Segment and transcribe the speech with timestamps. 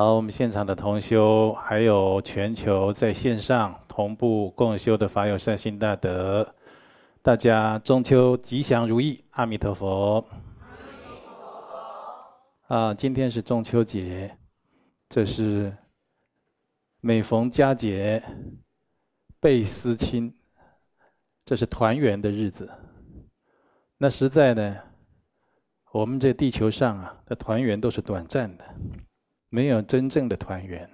[0.00, 6.54] 好，我们现场的同修，还有全球在线上同步共修的法友善心大德，
[7.20, 10.24] 大家中秋吉祥如意，阿弥陀佛。
[12.68, 14.34] 啊，今天是中秋节，
[15.10, 15.70] 这是
[17.02, 18.22] 每逢佳节
[19.38, 20.34] 倍思亲，
[21.44, 22.72] 这是团圆的日子。
[23.98, 24.78] 那实在呢，
[25.92, 28.64] 我们这地球上啊的团圆都是短暂的。
[29.50, 30.88] 没有真正的团圆。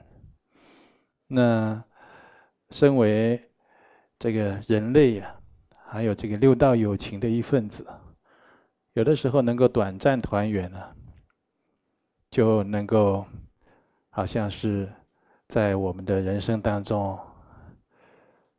[1.29, 1.83] 那
[2.71, 3.41] 身为
[4.19, 5.37] 这个人类呀，
[5.87, 7.87] 还有这个六道友情的一份子，
[8.95, 10.81] 有的时候能够短暂团圆呢，
[12.31, 13.25] 就能够
[14.09, 14.91] 好像是
[15.49, 17.19] 在我们的人生当中，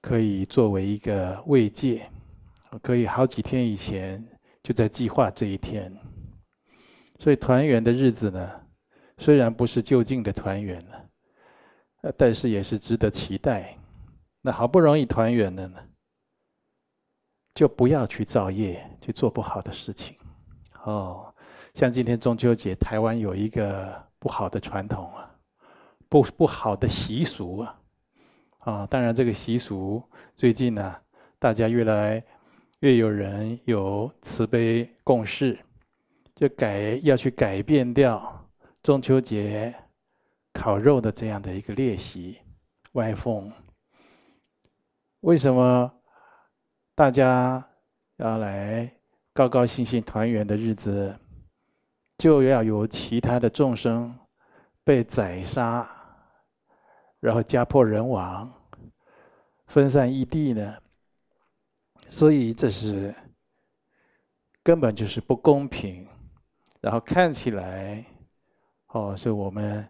[0.01, 2.09] 可以作为一个慰藉，
[2.81, 4.23] 可以好几天以前
[4.61, 5.91] 就在计划这一天。
[7.19, 8.66] 所以团圆的日子呢，
[9.17, 11.09] 虽然不是就近的团圆了，
[12.01, 13.75] 呃但是也是值得期待。
[14.41, 15.79] 那好不容易团圆了呢，
[17.53, 20.15] 就不要去造业，去做不好的事情。
[20.83, 21.33] 哦，
[21.73, 25.35] 像今天中秋节，台湾有一个不好的传统啊，
[26.07, 27.79] 不不好的习俗啊。
[28.59, 30.01] 啊，当然这个习俗
[30.35, 30.95] 最近呢，
[31.39, 32.23] 大家越来
[32.79, 35.57] 越有人有慈悲共事，
[36.35, 38.46] 就改要去改变掉。
[38.87, 39.75] 中秋节
[40.53, 42.39] 烤肉的这样的一个练习
[42.93, 43.51] 歪风，
[45.19, 45.91] 为什么
[46.95, 47.61] 大家
[48.15, 48.89] 要来
[49.33, 51.13] 高高兴兴团圆的日子，
[52.17, 54.17] 就要有其他的众生
[54.85, 55.85] 被宰杀，
[57.19, 58.49] 然后家破人亡、
[59.65, 60.77] 分散异地呢？
[62.09, 63.13] 所以这是
[64.63, 66.07] 根本就是不公平，
[66.79, 68.05] 然后看起来。
[68.97, 69.87] 哦，是我们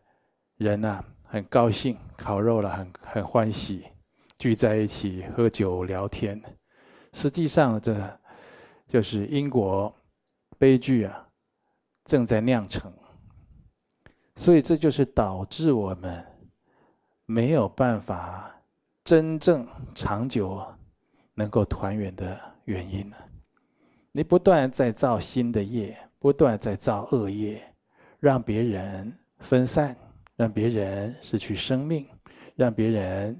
[0.57, 3.85] 人呐，很高兴烤肉了，很很欢喜，
[4.37, 6.41] 聚在一起喝酒聊天。
[7.13, 8.19] 实际上，这
[8.87, 9.93] 就是因果
[10.57, 11.27] 悲剧啊，
[12.03, 12.91] 正在酿成。
[14.35, 16.23] 所以，这就是导致我们
[17.25, 18.51] 没有办法
[19.03, 19.65] 真正
[19.95, 20.61] 长久
[21.33, 23.15] 能够团圆的原因呢。
[24.11, 27.63] 你不断在造新的业，不断在造恶业。
[28.19, 29.95] 让别人分散，
[30.35, 32.07] 让别人失去生命，
[32.55, 33.39] 让别人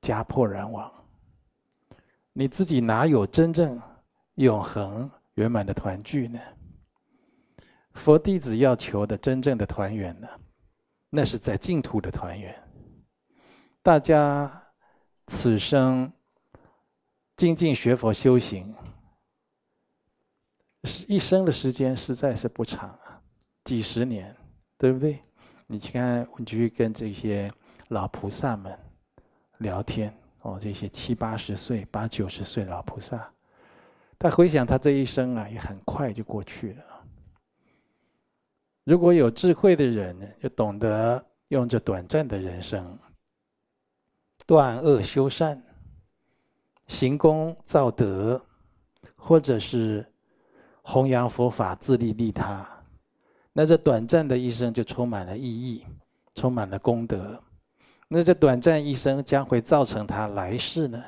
[0.00, 0.92] 家破人亡。
[2.32, 3.80] 你自己哪有真正
[4.34, 6.40] 永恒圆满的团聚呢？
[7.94, 10.28] 佛弟子要求的真正的团圆呢，
[11.10, 12.54] 那是在净土的团圆。
[13.82, 14.62] 大家
[15.26, 16.10] 此生
[17.36, 18.74] 精进学佛修行，
[21.06, 22.98] 一生的时间实在是不长。
[23.64, 24.34] 几十年，
[24.76, 25.20] 对不对？
[25.66, 27.50] 你去看，你去跟这些
[27.88, 28.76] 老菩萨们
[29.58, 33.32] 聊天哦，这些七八十岁、八九十岁老菩萨，
[34.18, 36.84] 他回想他这一生啊，也很快就过去了。
[38.84, 42.98] 如果有智慧的人，就懂得用这短暂的人生，
[44.44, 45.62] 断恶修善、
[46.88, 48.44] 行功造德，
[49.14, 50.04] 或者是
[50.82, 52.68] 弘扬佛法、自利利他。
[53.52, 55.84] 那这短暂的一生就充满了意义，
[56.34, 57.42] 充满了功德。
[58.08, 61.02] 那这短暂一生将会造成他来世呢，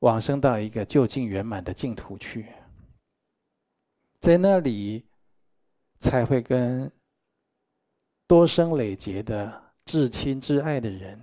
[0.00, 2.46] 往生到一个究竟圆满的净土去，
[4.20, 5.04] 在那里
[5.96, 6.90] 才会跟
[8.26, 11.20] 多生累劫的至亲至爱的人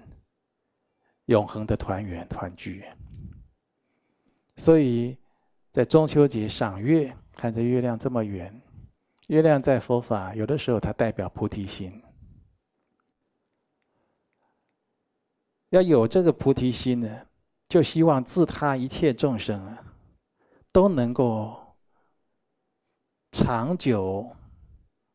[1.26, 2.86] 永恒的团圆团聚。
[4.56, 5.18] 所以
[5.74, 8.62] 在中秋节赏月，看着月亮这么圆。
[9.28, 12.02] 月亮在佛法，有的时候它代表菩提心。
[15.70, 17.28] 要有这个菩提心呢，
[17.68, 19.84] 就希望自他一切众生啊，
[20.72, 21.76] 都能够
[23.32, 24.34] 长久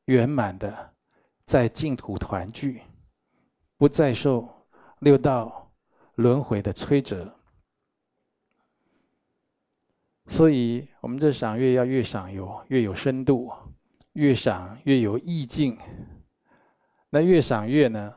[0.07, 0.93] 圆满的
[1.45, 2.83] 在净土团聚，
[3.79, 4.67] 不再受
[4.99, 5.73] 六道
[6.17, 7.33] 轮回的摧折。
[10.27, 13.51] 所以，我们这赏月要越赏有越有深度。
[14.15, 15.79] 越赏越有意境，
[17.11, 18.15] 那越赏月呢？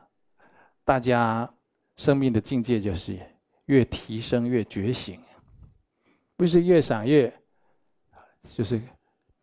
[0.84, 1.48] 大家
[1.96, 3.18] 生命的境界就是
[3.66, 5.20] 越提升越觉醒，
[6.36, 7.32] 不是越赏月，
[8.42, 8.80] 就是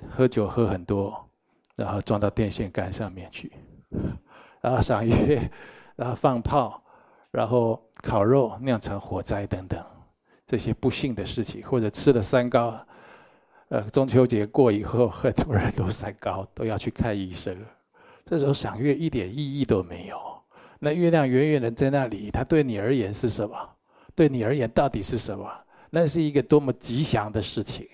[0.10, 1.30] 喝酒喝很多，
[1.76, 3.52] 然后撞到电线杆上面去，
[4.62, 5.50] 然后赏月，
[5.96, 6.84] 然后放炮，
[7.32, 9.84] 然后烤肉酿成火灾等等，
[10.46, 12.86] 这些不幸的事情，或者吃了三高。
[13.72, 17.58] 呃，中秋节过以后，很多人都三高，都要去看医生，
[18.26, 20.20] 这时候赏月一点意义都没有。
[20.78, 23.56] 那月亮远远的在那里，它对你而言是什么？
[24.14, 25.50] 对你而言到底是什么？
[25.90, 27.88] 那是一个多么吉祥的事情，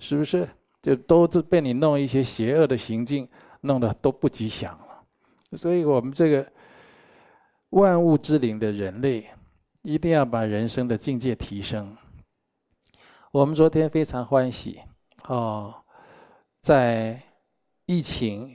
[0.00, 0.48] 是不是？
[0.82, 3.28] 就都是被你弄一些邪恶的行径，
[3.60, 5.56] 弄得都不吉祥了。
[5.56, 6.44] 所以我们这个
[7.70, 9.28] 万物之灵的人类，
[9.82, 11.96] 一定要把人生的境界提升。
[13.30, 14.80] 我们昨天非常欢喜
[15.28, 15.74] 哦，
[16.60, 17.20] 在
[17.86, 18.54] 疫情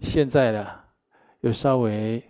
[0.00, 0.66] 现在呢，
[1.40, 2.22] 又稍微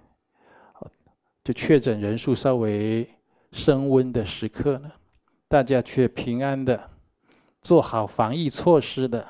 [1.45, 3.09] 就确诊人数稍微
[3.53, 4.91] 升温的时刻呢，
[5.49, 6.91] 大家却平安的
[7.61, 9.27] 做好防疫措施的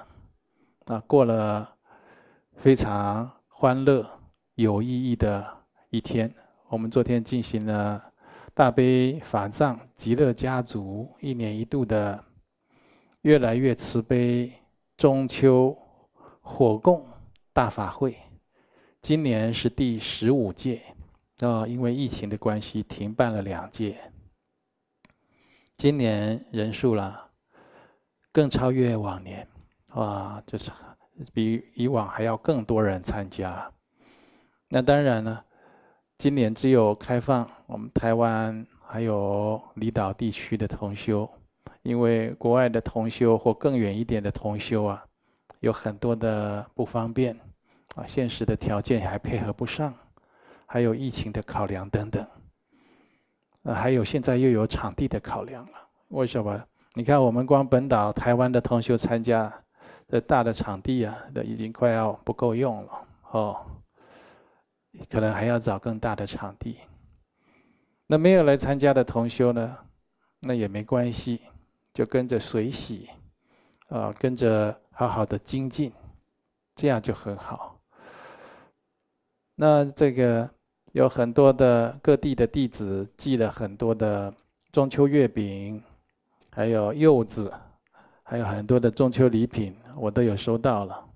[0.87, 1.77] 啊，过了
[2.57, 4.09] 非常欢乐
[4.55, 5.47] 有意义的
[5.91, 6.33] 一天。
[6.69, 8.11] 我们昨天进行了。
[8.55, 12.23] 大悲法藏极乐家族一年一度的
[13.23, 14.53] 越来越慈悲
[14.97, 15.77] 中秋
[16.41, 17.07] 火供
[17.53, 18.17] 大法会，
[19.01, 20.83] 今年是第十五届，
[21.39, 23.97] 啊，因为疫情的关系停办了两届。
[25.77, 27.31] 今年人数啦
[28.33, 29.47] 更超越往年，
[29.89, 30.71] 啊，就是
[31.33, 33.73] 比以往还要更多人参加。
[34.69, 35.45] 那当然了。
[36.19, 41.29] 今年只有开放我们台湾还有离岛地区的同修，
[41.83, 45.05] 因为国外的同修或更远一点的同修啊，
[45.61, 47.39] 有很多的不方便，
[47.95, 49.93] 啊，现实的条件还配合不上，
[50.67, 52.27] 还有疫情的考量等等，
[53.65, 55.79] 啊，还有现在又有场地的考量了。
[56.09, 56.63] 为什么？
[56.95, 59.53] 你看我们光本岛台湾的同修参加
[60.09, 62.93] 的大的场地啊，都已经快要不够用了，
[63.31, 63.57] 哦。
[65.09, 66.77] 可能还要找更大的场地。
[68.07, 69.75] 那没有来参加的同修呢？
[70.41, 71.41] 那也没关系，
[71.93, 73.09] 就跟着随喜，
[73.89, 75.93] 啊，跟着好好的精进，
[76.75, 77.79] 这样就很好。
[79.55, 80.49] 那这个
[80.93, 84.35] 有很多的各地的弟子寄了很多的
[84.73, 85.83] 中秋月饼，
[86.51, 87.53] 还有柚子，
[88.23, 91.09] 还有很多的中秋礼品，我都有收到了。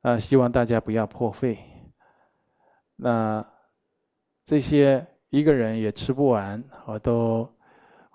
[0.00, 1.58] 啊，希望大家不要破费。
[2.96, 3.46] 那
[4.44, 7.48] 这些一个人也吃不完，我都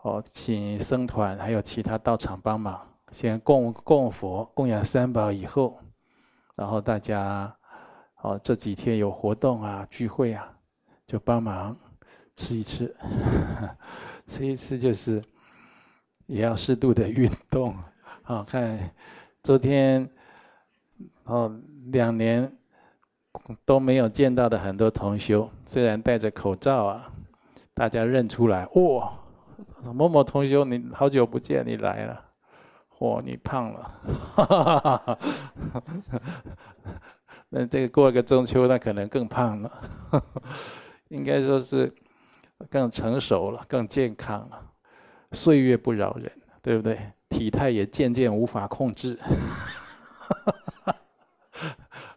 [0.08, 2.80] 哦请僧团还有其他道场帮忙，
[3.12, 5.78] 先供供佛供养三宝以后，
[6.56, 7.54] 然后大家
[8.22, 10.50] 哦这几天有活动啊聚会啊，
[11.06, 11.76] 就帮忙
[12.38, 12.96] 吃一吃，
[14.28, 15.22] 吃一吃就是
[16.26, 17.76] 也要适度的运动。
[18.24, 18.90] 好，看
[19.44, 20.10] 昨天
[21.26, 21.54] 哦
[21.92, 22.50] 两年。
[23.66, 27.14] 都没有见到的很多同修，虽然戴着口罩啊，
[27.76, 29.14] 大家认出来，哇，
[29.84, 32.24] 某某同学，你好久不见，你来了，
[32.98, 35.20] 嚯，你胖了，
[37.50, 39.72] 那这个过个中秋，那可能更胖了，
[41.10, 41.94] 应该说是
[42.70, 44.62] 更成熟了，更健康了，
[45.32, 46.32] 岁月不饶人，
[46.62, 47.00] 对不对？
[47.30, 49.20] 体态也渐渐无法控制。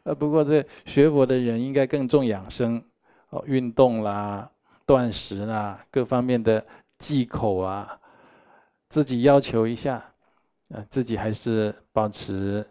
[0.04, 2.82] 呃，不过这学佛的人应该更重养生，
[3.28, 4.50] 哦，运动啦、
[4.86, 6.64] 断食啦，各方面的
[7.00, 7.98] 忌口啊，
[8.88, 9.94] 自己要求一下，
[10.72, 12.64] 啊，自己还是保持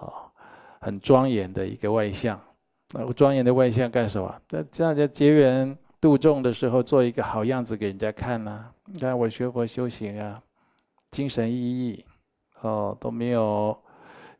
[0.00, 0.28] 哦
[0.80, 2.36] 很庄严的一个外相。
[2.92, 4.42] 那庄严的外相干什么？
[4.50, 8.72] 那这样在结缘度众的时候，做一个好样子给人家看呢、啊？
[8.86, 10.42] 你看我学佛修行啊，
[11.12, 12.04] 精神奕奕，
[12.62, 13.78] 哦，都没有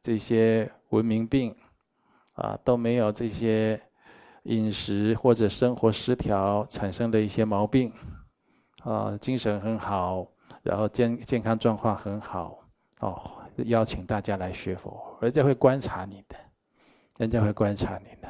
[0.02, 1.54] 这些文明病。
[2.38, 3.80] 啊，都没有这些
[4.44, 7.92] 饮食或者生活失调产生的一些毛病，
[8.84, 10.26] 啊，精神很好，
[10.62, 12.58] 然后健健康状况很好，
[13.00, 13.20] 哦，
[13.64, 16.36] 邀请大家来学佛，人家会观察你的，
[17.18, 18.28] 人家会观察你的，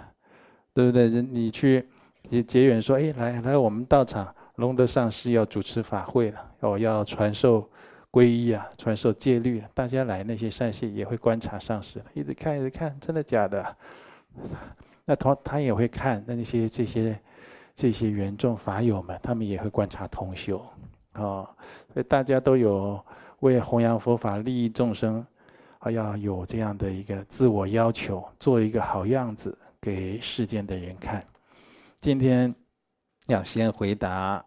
[0.73, 1.09] 对不对？
[1.09, 1.89] 人你去
[2.23, 7.71] 结结缘说，哎，来来，我们道场龙德上师要主持法会了，哦，要传授
[8.11, 13.77] 皈依啊，传授戒律，大家来那些善信也会观察上师，一直看一直看，真的假的？
[15.05, 17.19] 那他他也会看，那那些这些
[17.79, 20.61] 这些缘众法友们，他们也会观察同修，
[21.15, 21.49] 哦，
[21.95, 23.01] 所以大家都有
[23.39, 25.25] 为弘扬佛法、利益众生，
[25.79, 31.23] 啊，要有这样的一个自我要求，做一个好样子给世间的人看。
[32.01, 32.53] 今天
[33.29, 34.45] 要先回答，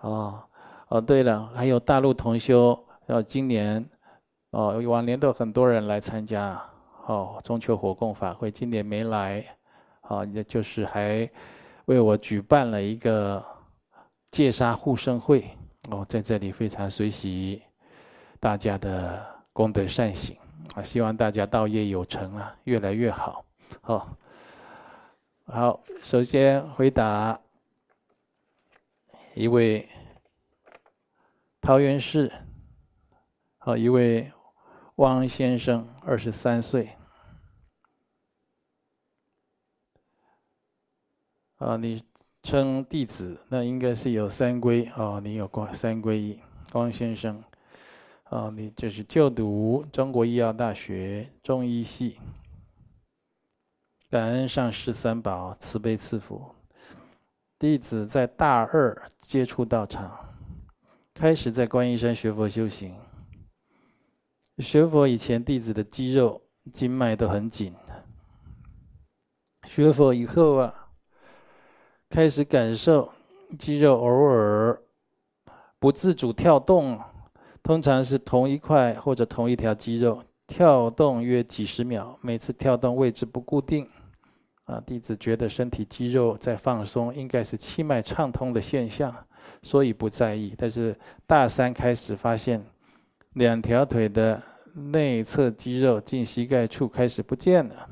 [0.00, 0.42] 哦
[0.88, 2.76] 哦，对了，还有大陆同修，
[3.06, 3.88] 要今年
[4.50, 6.60] 哦，往年都很多人来参加。
[7.06, 9.46] 哦，中秋火供法会今年没来，
[10.00, 11.30] 好，也就是还
[11.86, 13.44] 为我举办了一个
[14.30, 15.44] 戒杀护生会。
[15.90, 17.60] 哦，在这里非常随喜
[18.40, 19.22] 大家的
[19.52, 20.34] 功德善行
[20.74, 23.44] 啊，希望大家道业有成啊，越来越好。
[23.82, 24.16] 好，
[25.44, 27.38] 好，首先回答
[29.34, 29.86] 一位
[31.60, 32.32] 桃园市，
[33.58, 34.32] 好，一位
[34.96, 36.88] 汪先生，二十三岁。
[41.64, 42.04] 啊，你
[42.42, 45.18] 称弟子，那应该是有三皈哦。
[45.24, 46.38] 你有过三皈依，
[46.74, 47.42] 汪先生，
[48.24, 52.18] 啊，你就是就读中国医药大学中医系。
[54.10, 56.54] 感恩上师三宝慈悲赐福，
[57.58, 60.34] 弟子在大二接触道场，
[61.14, 62.94] 开始在观音山学佛修行。
[64.58, 66.42] 学佛以前，弟子的肌肉
[66.74, 67.74] 经脉都很紧。
[69.66, 70.82] 学佛以后啊。
[72.14, 73.10] 开始感受
[73.58, 74.80] 肌肉偶尔
[75.80, 76.96] 不自主跳动，
[77.60, 83.90] 通常是同一块或者同一条肌肉跳动约几十秒，每次跳动位置不固定。
[84.66, 89.12] 啊，弟子觉得身体肌肉在放松，应该是气脉畅通的现象，
[89.64, 90.54] 所以不在意。
[90.56, 92.64] 但是大三开始发现，
[93.32, 94.40] 两条腿的
[94.72, 97.88] 内侧肌肉近膝盖处开始不见了，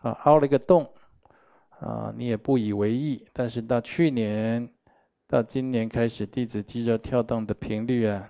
[0.00, 0.86] 啊，凹了一个洞。
[1.84, 4.66] 啊，你也不以为意，但是到去年，
[5.28, 8.26] 到今年开始，弟子肌肉跳动的频率啊，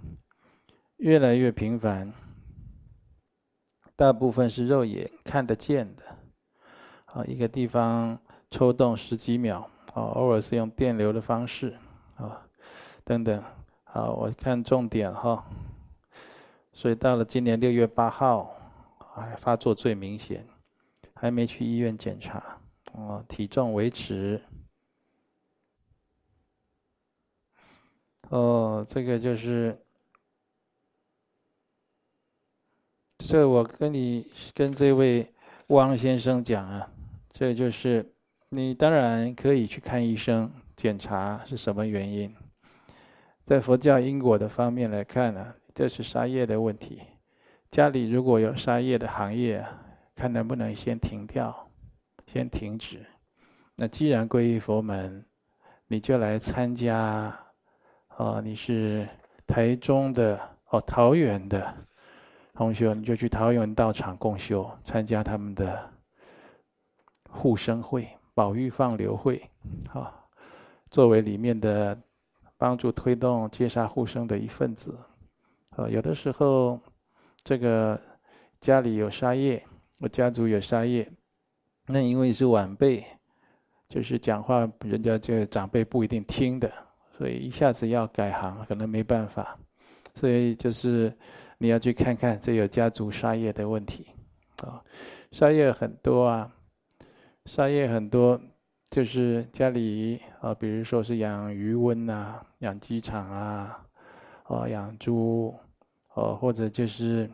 [0.96, 2.12] 越来越频繁。
[3.94, 6.02] 大部分是肉眼看得见的，
[7.04, 8.18] 啊，一个地方
[8.50, 11.78] 抽动十几秒，啊，偶尔是用电流的方式，
[12.16, 12.44] 啊，
[13.04, 13.40] 等等，
[13.84, 15.44] 好，我看重点哈。
[16.72, 18.52] 所以到了今年六月八号，
[19.14, 20.44] 哎，发作最明显，
[21.14, 22.58] 还没去医院检查。
[22.96, 24.40] 哦，体重维持。
[28.30, 29.76] 哦，这个就是，
[33.18, 35.32] 这我跟你跟这位
[35.68, 36.88] 汪先生讲啊，
[37.30, 38.14] 这就是
[38.48, 42.34] 你当然可以去看医生检查是什么原因。
[43.44, 47.02] 在佛教因果的方面来看呢，这是杀业的问题。
[47.70, 49.66] 家里如果有杀业的行业，
[50.14, 51.63] 看能不能先停掉。
[52.26, 53.04] 先停止。
[53.76, 55.24] 那既然皈依佛门，
[55.88, 57.36] 你就来参加。
[58.16, 59.08] 哦，你是
[59.46, 60.40] 台中的
[60.70, 61.74] 哦，桃园的
[62.52, 65.92] 同学，你就去桃园道场共修，参加他们的
[67.28, 69.42] 护生会、保育放流会。
[69.88, 70.30] 好，
[70.92, 72.00] 作为里面的
[72.56, 74.96] 帮助推动戒杀护生的一份子。
[75.70, 76.78] 啊，有的时候
[77.42, 78.00] 这个
[78.60, 79.60] 家里有杀业，
[79.98, 81.10] 我家族有杀业。
[81.86, 83.04] 那因为是晚辈，
[83.90, 86.72] 就是讲话人家这个长辈不一定听的，
[87.18, 89.58] 所以一下子要改行可能没办法，
[90.14, 91.14] 所以就是
[91.58, 94.08] 你要去看看这有家族杀业的问题，
[94.62, 94.82] 啊，
[95.30, 96.50] 杀业很多啊，
[97.44, 98.40] 杀业很多，
[98.90, 103.86] 就是家里啊，比如说是养鱼塭呐，养鸡场啊，
[104.46, 105.54] 哦，养猪，
[106.14, 107.30] 哦，或者就是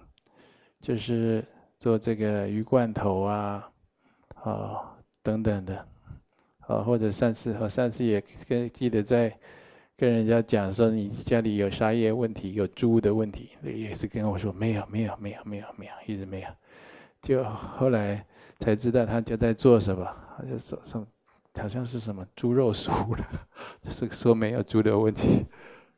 [0.80, 1.44] 就是
[1.78, 3.70] 做这个鱼罐头啊。
[4.42, 5.86] 啊，等等的，
[6.66, 9.36] 啊，或者上次和上次也跟记得在
[9.96, 16.48] 跟人家讲说，你家里有杀业问题，有猪的问题，也是跟我说没有没有没有没有没有，一直没有，
[17.20, 18.24] 就后来
[18.58, 20.06] 才知道他就在做什么，
[20.50, 21.06] 就说什么
[21.54, 23.26] 好像是什么猪肉熟了，
[23.84, 25.44] 就是说没有猪的问题，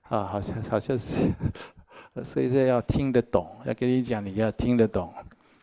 [0.09, 1.31] 啊，好像好像是，
[2.25, 5.15] 所以说要听得懂，要跟你讲，你要听得懂。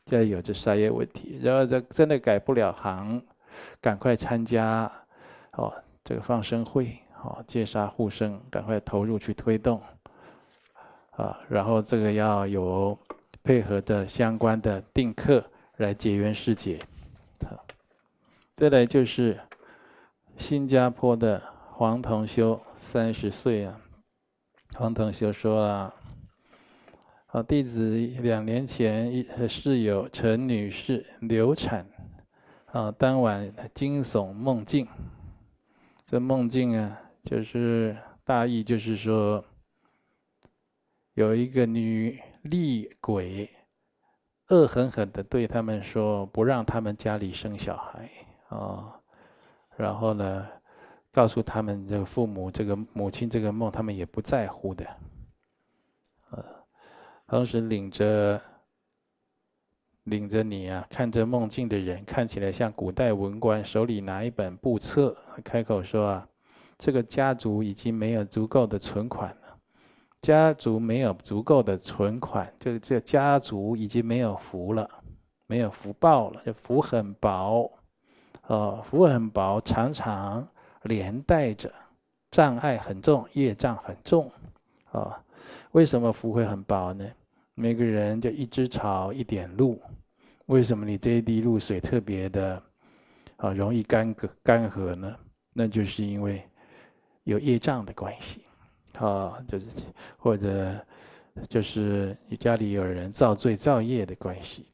[0.10, 3.22] 现在有这杀业问题，然后这真的改不了行，
[3.80, 4.92] 赶快参加
[5.52, 5.72] 哦，
[6.04, 9.80] 这个放生会哦，戒杀护生，赶快投入去推动
[11.12, 12.98] 啊，然后这个要有
[13.44, 15.46] 配合的相关的定课
[15.78, 16.80] 来结缘释解。
[17.48, 17.64] 好，
[18.58, 19.40] 再来就是
[20.40, 21.40] 新加坡的
[21.72, 23.80] 黄同修，三十岁啊，
[24.76, 25.94] 黄同修说啊。
[27.32, 31.86] 啊，弟子两年前一室友陈女士流产，
[32.72, 34.88] 啊，当晚惊悚梦境。
[36.08, 39.46] 这梦境啊，就是大意就是说，
[41.14, 43.48] 有一个女厉鬼，
[44.48, 48.10] 恶狠狠地对他们说，不让他们家里生小孩
[48.48, 49.00] 啊，
[49.78, 50.48] 然后呢，
[51.12, 54.84] 告诉他们这个父母这个母亲这个梦，他们也不在乎的。
[57.30, 58.42] 同时领着
[60.06, 66.28] 领着你啊，看着梦境的人看起来像古代文官，手里拿一本簿册，开口说啊，
[66.80, 69.58] 这个家族已经没有足够的存款了，
[70.24, 74.90] 家族没有足够的存款，这这家族已经没有福了，
[75.46, 77.72] 没有福报了，这福很薄，
[78.48, 80.48] 哦，福很薄，常常
[80.82, 81.72] 连带着
[82.32, 84.32] 障碍很重，业障很重，
[84.92, 85.24] 啊，
[85.74, 87.06] 为什么福会很薄呢？
[87.60, 89.82] 每个人就一枝草一点露，
[90.46, 92.64] 为什么你这一滴露水特别的
[93.36, 95.14] 啊容易干涸干涸呢？
[95.52, 96.42] 那就是因为
[97.26, 98.46] 有业障的关系，
[98.98, 99.66] 啊，就是
[100.16, 100.74] 或者
[101.50, 104.66] 就是你家里有人造罪造业的关系。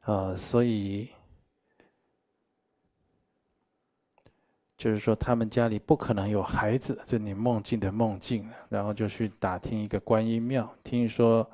[0.00, 1.10] 啊，所以
[4.76, 11.48] 就是说，他们家里不可能有孩子，这你梦境的梦境，然后就去打听一个观音庙，听说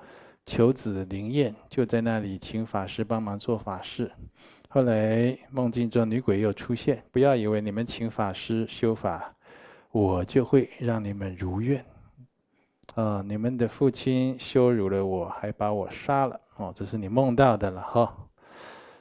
[0.45, 4.11] 求子灵验，就在那里请法师帮忙做法事。
[4.69, 9.35] 后来梦境中女鬼又出现，不要以为你们请法师修法，
[9.91, 11.85] 我就会让你们如愿。
[12.95, 16.41] 啊，你们的父亲羞辱了我，还把我杀了。
[16.57, 18.17] 哦，这是你梦到的了哈。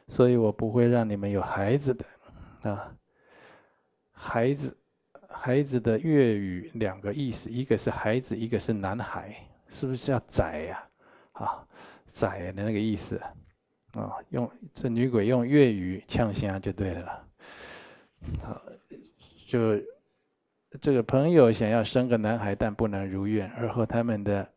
[0.08, 2.06] 所以我不会让你们有孩子的，
[2.70, 2.92] 啊，
[4.24, 4.78] 孩子，
[5.28, 9.34] 孩子的粤语两个意思，一个是孩子，一个是男孩，
[9.68, 10.84] 是不是叫仔呀？
[11.32, 11.68] 啊，
[12.08, 13.20] 仔的那个意思，
[13.94, 17.28] 啊，用这女鬼用粤语呛声就对了，
[18.44, 18.62] 好，
[19.48, 19.82] 就
[20.80, 24.48] 这个朋友想要生个男孩，但不能如愿，而后他们的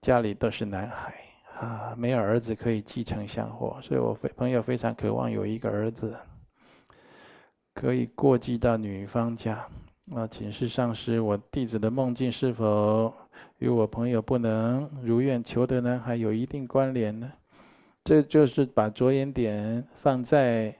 [0.00, 1.14] 家里都是男孩。
[1.60, 6.14] 啊，没有儿子可以继承香火，所以我非朋友非常渴望有一个儿子，
[7.76, 9.62] 可以过继到女方家。
[10.14, 13.12] 啊，请示上师，我弟子的梦境是否
[13.58, 16.02] 与我朋友不能如愿求得呢？
[16.02, 17.30] 还有一定关联呢？
[18.02, 20.74] 这就是把着眼点放在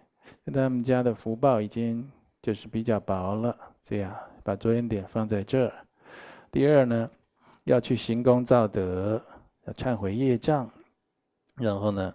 [0.46, 5.72] 他们家的福报已经就是比较薄了，这样把着眼点放在这儿。
[6.50, 7.10] 第二呢，
[7.64, 9.22] 要去行功造德。
[9.66, 10.70] 要忏悔业障，
[11.56, 12.14] 然后呢，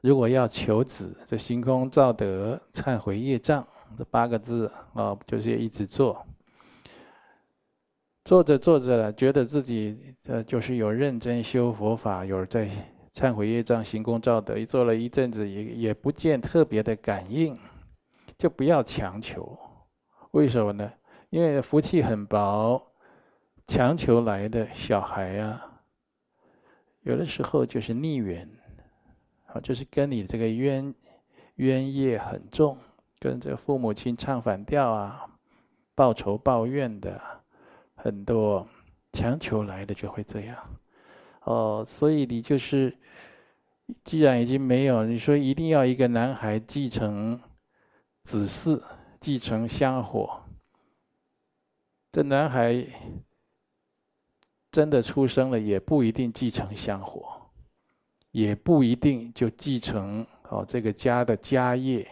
[0.00, 3.64] 如果要求子，这行功造德、忏悔业障
[3.96, 6.26] 这八个字啊，就是一直做。
[8.24, 12.68] 做着做着了，觉得自己呃就是有认真修佛法，有在
[13.12, 17.58] 忏悔业障、行功造德，做了一阵子也也不见特别的感应，
[18.38, 19.58] 就不要强求。
[20.30, 20.90] 为什么呢？
[21.30, 22.80] 因为福气很薄，
[23.66, 25.80] 强求来的小孩啊。
[27.02, 28.48] 有的时候就是逆缘，
[29.46, 30.94] 啊，就是跟你这个冤
[31.56, 32.78] 冤业很重，
[33.22, 35.24] 跟这父母亲唱反调啊，
[35.94, 37.22] 报仇报怨的
[37.94, 38.66] 很多，
[39.12, 40.58] 强求来的就会这样，
[41.44, 42.92] 哦，所以你就是，
[44.02, 47.40] 既然已经没有，你说一定要一个男孩继承
[48.24, 48.82] 子嗣，
[49.20, 50.42] 继承香火，
[52.10, 52.84] 这男孩。
[54.72, 57.42] 真的出生了，也不一定继承香火，
[58.30, 62.10] 也不一定就继承哦这个家的家业，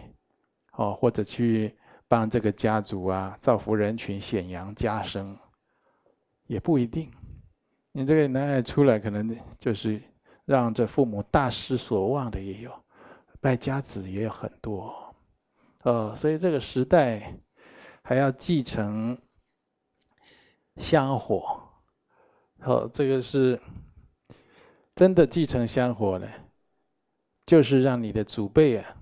[0.73, 1.77] 哦或者去
[2.09, 5.39] 帮这个家族啊造福人群、显扬家声，
[6.47, 7.11] 也不一定。
[7.93, 10.01] 你这个男孩出来，可能就是
[10.45, 12.73] 让这父母大失所望的也有，
[13.41, 15.15] 败家子也有很多，
[15.83, 17.35] 哦，所以这个时代
[18.03, 19.17] 还要继承
[20.77, 21.61] 香火。
[22.61, 23.61] 好，这个是
[24.95, 26.29] 真的继承香火呢，
[27.47, 28.97] 就是让你的祖辈啊，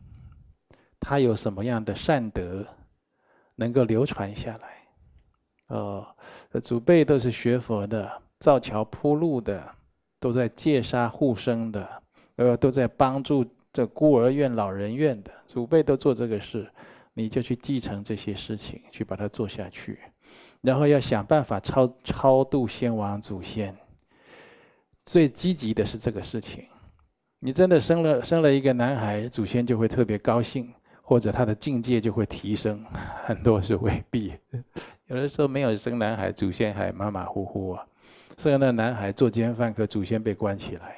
[1.00, 2.66] 他有什么样的善德，
[3.56, 4.78] 能够流传下来。
[5.68, 6.06] 哦，
[6.62, 9.74] 祖辈都是学佛的，造桥铺路的，
[10.18, 12.02] 都在戒杀护生的，
[12.36, 16.70] 呃，都在帮助这孤儿院、老人院的，祖辈都做这个事，
[17.12, 19.98] 你就去继承这些事情，去把它做下去。
[20.60, 23.76] 然后要想办法超超度先王祖先，
[25.06, 26.64] 最积极的是这个事情。
[27.40, 30.74] 你真的生了生了一个男孩，祖先就会特别高兴，
[31.08, 32.84] 或者他的境界就会提升。
[33.24, 34.34] 很多是未必，
[35.08, 37.86] 有的时候没有生男孩，祖先还马马虎虎啊。
[38.36, 40.96] 生了男孩做奸犯科，祖先被关起来，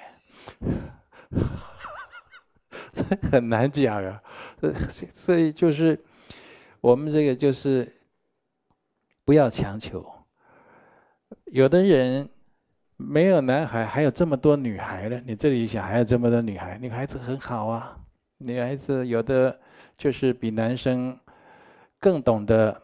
[3.31, 4.21] 很难讲啊。
[5.15, 5.97] 所以就是
[6.81, 7.89] 我们这个就是。
[9.23, 10.05] 不要强求。
[11.53, 12.29] 有的人
[12.97, 15.23] 没有男孩，还有这么多女孩呢。
[15.25, 17.97] 你这里想，还有这么多女孩，女孩子很好啊。
[18.39, 19.57] 女孩子有的
[20.01, 21.15] 就是比男生
[21.99, 22.75] 更懂得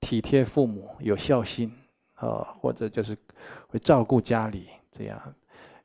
[0.00, 1.72] 体贴父母，有孝心
[2.16, 3.16] 啊，或者就是
[3.68, 5.18] 会照顾家里这样。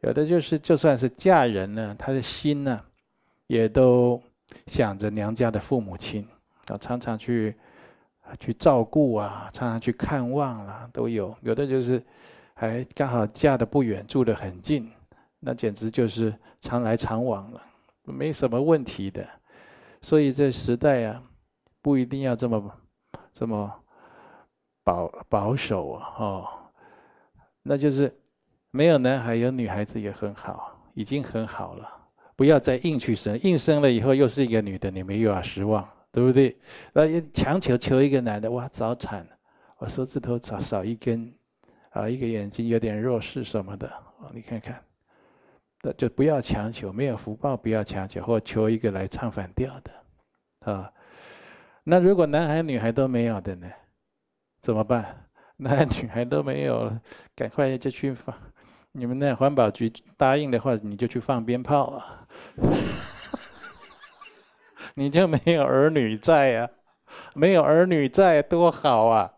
[0.02, 2.82] 有的就是就算是嫁人了，他的心呢，
[3.48, 4.22] 也都
[4.67, 6.28] 想着娘家的父母亲
[6.67, 7.56] 啊，常常去。
[8.39, 11.36] 去照顾啊，常常去看望啦，都有。
[11.41, 12.02] 有的就是
[12.54, 14.89] 还刚好嫁的不远，住的很近，
[15.41, 17.62] 那简直就是常来常往了，
[18.06, 19.28] 没什么问题的。
[20.04, 21.24] 所以这时代、啊，
[21.82, 22.72] 不一定要这么
[23.34, 23.74] 这么
[24.84, 26.48] 保保守啊，哦，
[27.63, 28.13] 那就是
[28.70, 31.89] 没有男孩有女孩子也很好，已经很好了。
[32.36, 36.60] 不要再硬去生，硬生了以后又是一个女的，你们又要失望，对不对？
[36.92, 39.26] 那强求求一个男的，哇，早产，
[39.78, 41.34] 我手指头少少一根，
[41.92, 43.88] 啊，一个眼睛有点弱视什么的，
[44.20, 44.84] 哦，你看看，
[45.86, 50.89] 那就不要强求，没有福报不要强求，或求一个来唱反调的，啊，
[51.84, 53.69] 那如果男孩女孩都没有的呢？
[54.62, 55.28] 怎么办？
[55.58, 57.02] 男孩女孩都没有了，
[57.36, 58.34] 赶快就去放。
[58.93, 62.28] 你们那环保局答应的话，你就去放鞭炮啊！
[64.96, 66.69] 你就没有儿女在呀？
[67.34, 69.34] 没有儿女在多好啊！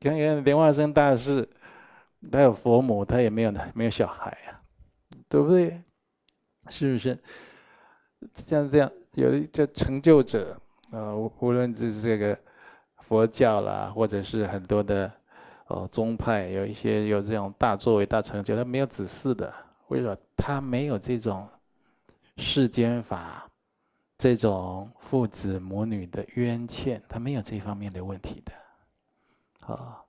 [0.00, 1.48] 看看莲花生大师，
[2.30, 4.60] 他有佛母，他也没有没有小孩啊，
[5.28, 5.82] 对不对？
[6.68, 7.18] 是不是？
[8.34, 10.60] 像这样有一这成就者
[10.92, 12.38] 啊，无无论是这个。
[13.08, 15.10] 佛教啦，或者是很多的
[15.68, 19.50] 哦宗派，有一些有这种大作为、大成就，他没有子嗣的。
[19.86, 20.14] 为什么？
[20.36, 21.48] 他没有这种
[22.36, 23.48] 世间法，
[24.18, 28.52] 这种父子母女的冤欠，他没有这方面的问题的。
[29.74, 30.02] 啊，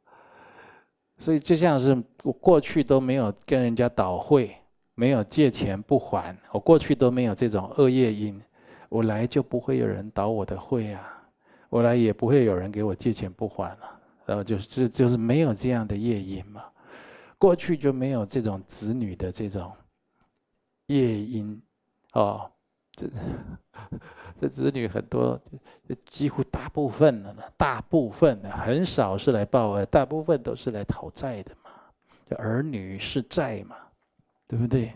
[1.18, 4.56] 所以就像是我过去都没有跟人家倒会，
[4.96, 8.42] 没有借钱不还，我过去都没有这种恶业因，
[8.90, 11.16] 我来就不会有人倒我的会啊。
[11.70, 16.64] 我来也不会有人给我借钱不还了，然后就是就是没有这样的业因嘛，
[17.38, 19.72] 过去就没有这种子女的这种
[20.88, 21.62] 业因，
[22.14, 22.50] 哦，
[23.00, 23.08] 这
[24.42, 25.40] 这子女很多，
[26.10, 31.72] 几乎大部分的，大部分的很少是来报恩，大部分都是来讨债的嘛，
[32.30, 33.76] 就儿女是债嘛，
[34.48, 34.94] 对不对？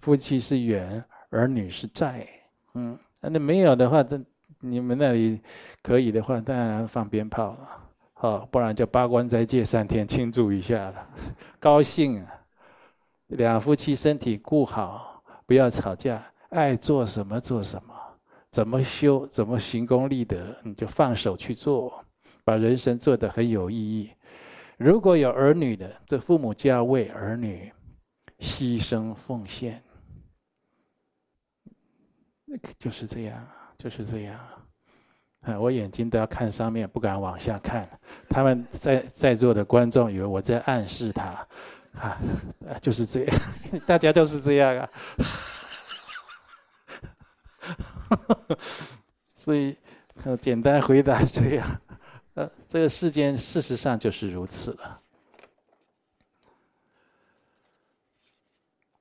[0.00, 2.26] 夫妻是缘，儿女是债，
[2.74, 4.20] 嗯，那没有的话，这。
[4.60, 5.38] 你们那里
[5.82, 7.68] 可以的话，当然放鞭炮了，
[8.14, 11.06] 好，不然就八关斋戒三天庆祝一下了，
[11.60, 12.34] 高兴啊！
[13.26, 17.94] 两夫妻身体顾好，不要吵架，爱做什么做什么，
[18.50, 22.04] 怎么修怎么行功立德，你就放手去做，
[22.44, 24.10] 把人生做得很有意义。
[24.78, 27.72] 如果有儿女的，这父母就要为儿女
[28.38, 29.82] 牺牲奉献，
[32.44, 33.46] 那就是这样。
[33.78, 34.40] 就是这样，
[35.42, 37.86] 啊，我眼睛都要看上面，不敢往下看。
[38.26, 41.46] 他们在在座的观众以为我在暗示他，
[42.00, 42.18] 啊，
[42.80, 43.40] 就是这样，
[43.84, 44.88] 大家都是这样啊。
[49.34, 49.76] 所以，
[50.40, 51.80] 简单回答这样，
[52.34, 55.00] 呃，这个世间事实上就是如此了。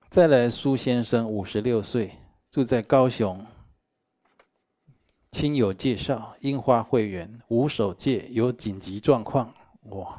[0.10, 2.18] 再来，苏先生五十六岁，
[2.50, 3.46] 住在高雄。
[5.32, 9.54] 亲友介绍，樱花会员无守戒，有紧急状况。
[9.90, 10.18] 哇，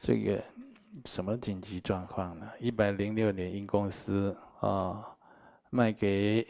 [0.00, 0.40] 这个
[1.04, 2.48] 什么紧急状况呢？
[2.60, 5.04] 一百零六年，因公司啊
[5.70, 6.46] 卖给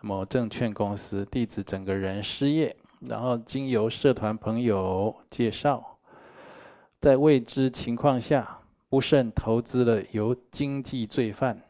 [0.00, 5.98] 某证券公司，弟子整个人失业，然后经由社团朋友介绍，
[7.00, 11.60] 在未知情况下不慎投资了由经济罪犯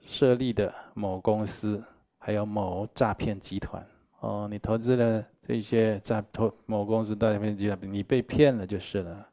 [0.00, 1.82] 设立的某公司，
[2.18, 3.84] 还有某诈骗集团。
[4.20, 9.28] 哦，你投资了这些诈投某公司诈骗集团，你被骗了就是了。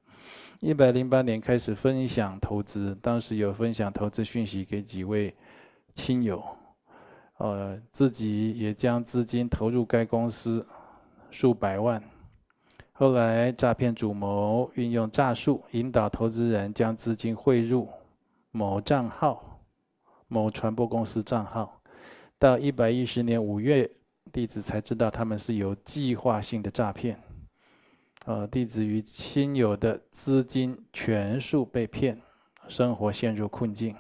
[0.60, 5.34] 一百零八年开始分享投资，当时有分享投资讯息给几位
[5.94, 6.42] 亲友，
[7.38, 10.66] 呃，自己也将资金投入该公司
[11.30, 12.02] 数百万。
[12.92, 17.90] 后来诈骗主谋运用诈术引导投资人将资金汇入
[18.52, 19.62] 某账号、
[20.28, 21.82] 某传播公司账号，
[22.38, 23.90] 到一百一十年五月。
[24.32, 27.22] 弟子才知道他们是有计划性的诈骗，
[28.26, 32.20] 呃，弟子与亲友的资金全数被骗，
[32.68, 33.96] 生活陷入困境，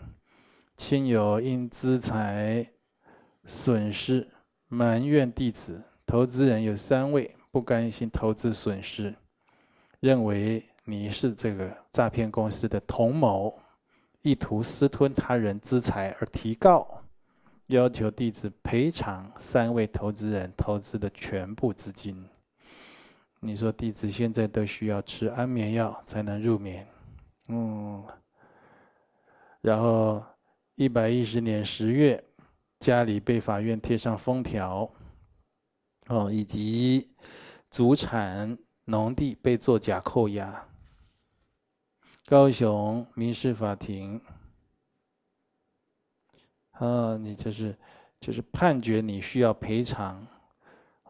[0.77, 2.65] 亲友因资财
[3.45, 4.27] 损失
[4.67, 9.13] 埋怨弟子，投资人有三位不甘心投资损失，
[9.99, 13.57] 认为你是这个诈骗公司的同谋，
[14.21, 16.99] 意图私吞他人资财而提告。
[17.67, 22.27] 要求弟子赔偿三位投资人投资的全部资金。
[23.39, 26.85] 你说弟子现在都需要吃安眠药才能入眠，
[27.47, 28.03] 嗯。
[29.61, 30.21] 然后
[30.75, 32.21] 一百一十年十月，
[32.83, 34.91] 家里被法院贴上封条，
[36.07, 37.09] 哦，以及
[37.69, 40.67] 祖产农地被作假扣押。
[42.25, 44.21] 高雄民事法庭。
[46.71, 47.77] 啊，你就是
[48.19, 50.27] 就是判决你需要赔偿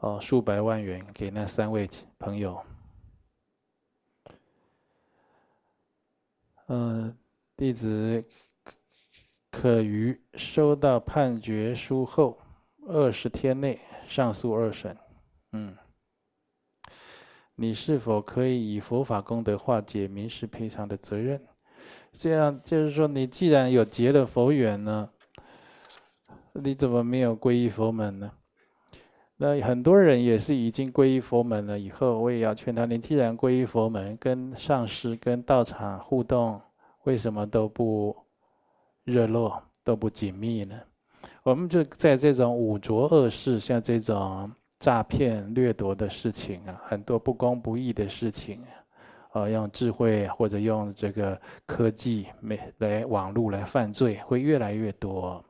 [0.02, 2.64] 哦数百万元给那三位朋友。
[6.68, 7.18] 嗯，
[7.58, 8.24] 弟子
[9.54, 12.40] 可于收到判决书后
[12.88, 14.98] 二十天内上诉二审。
[15.52, 15.78] 嗯。
[17.54, 21.40] 你是否可以以佛法功德化解民事赔偿的责任？
[22.12, 25.08] 这样就是说，你既然有结了佛缘呢，
[26.54, 28.32] 你怎么没有皈依佛门呢？
[29.38, 36.60] 那很多人也是已经皈依佛门了，以后我也要劝他：你既然皈依佛门，跟上师、跟道场互动，
[37.04, 38.16] 为什么都不
[39.04, 40.80] 热络、都不紧密呢？
[41.44, 44.52] 我们就在这种五浊恶世，像这种。
[44.80, 48.62] 诈骗掠夺的事情啊，很多不公不义的事情
[49.32, 52.28] 啊，用智慧或者用这个科技
[52.80, 55.42] 来网络来犯罪，会越来越多。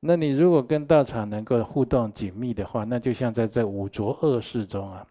[0.00, 5.06] 那你如果跟道场能够互动紧密的话，那就像在这五浊恶世中啊，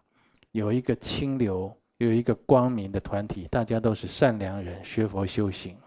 [0.51, 5.77] 有一个清流，有一个光明的团体，大家都是善良人，学佛修行，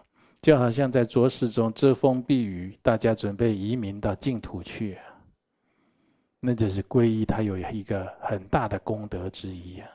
[0.41, 4.97] 就好像在浊世中遮风避雨，大家准备移民到净土去。
[6.39, 9.89] 那就是皈依，它有一个很大的功德之一啊。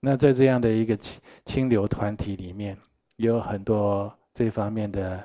[0.00, 2.76] 那在这样的一个清清流团体里面，
[3.16, 5.24] 有很多这方面的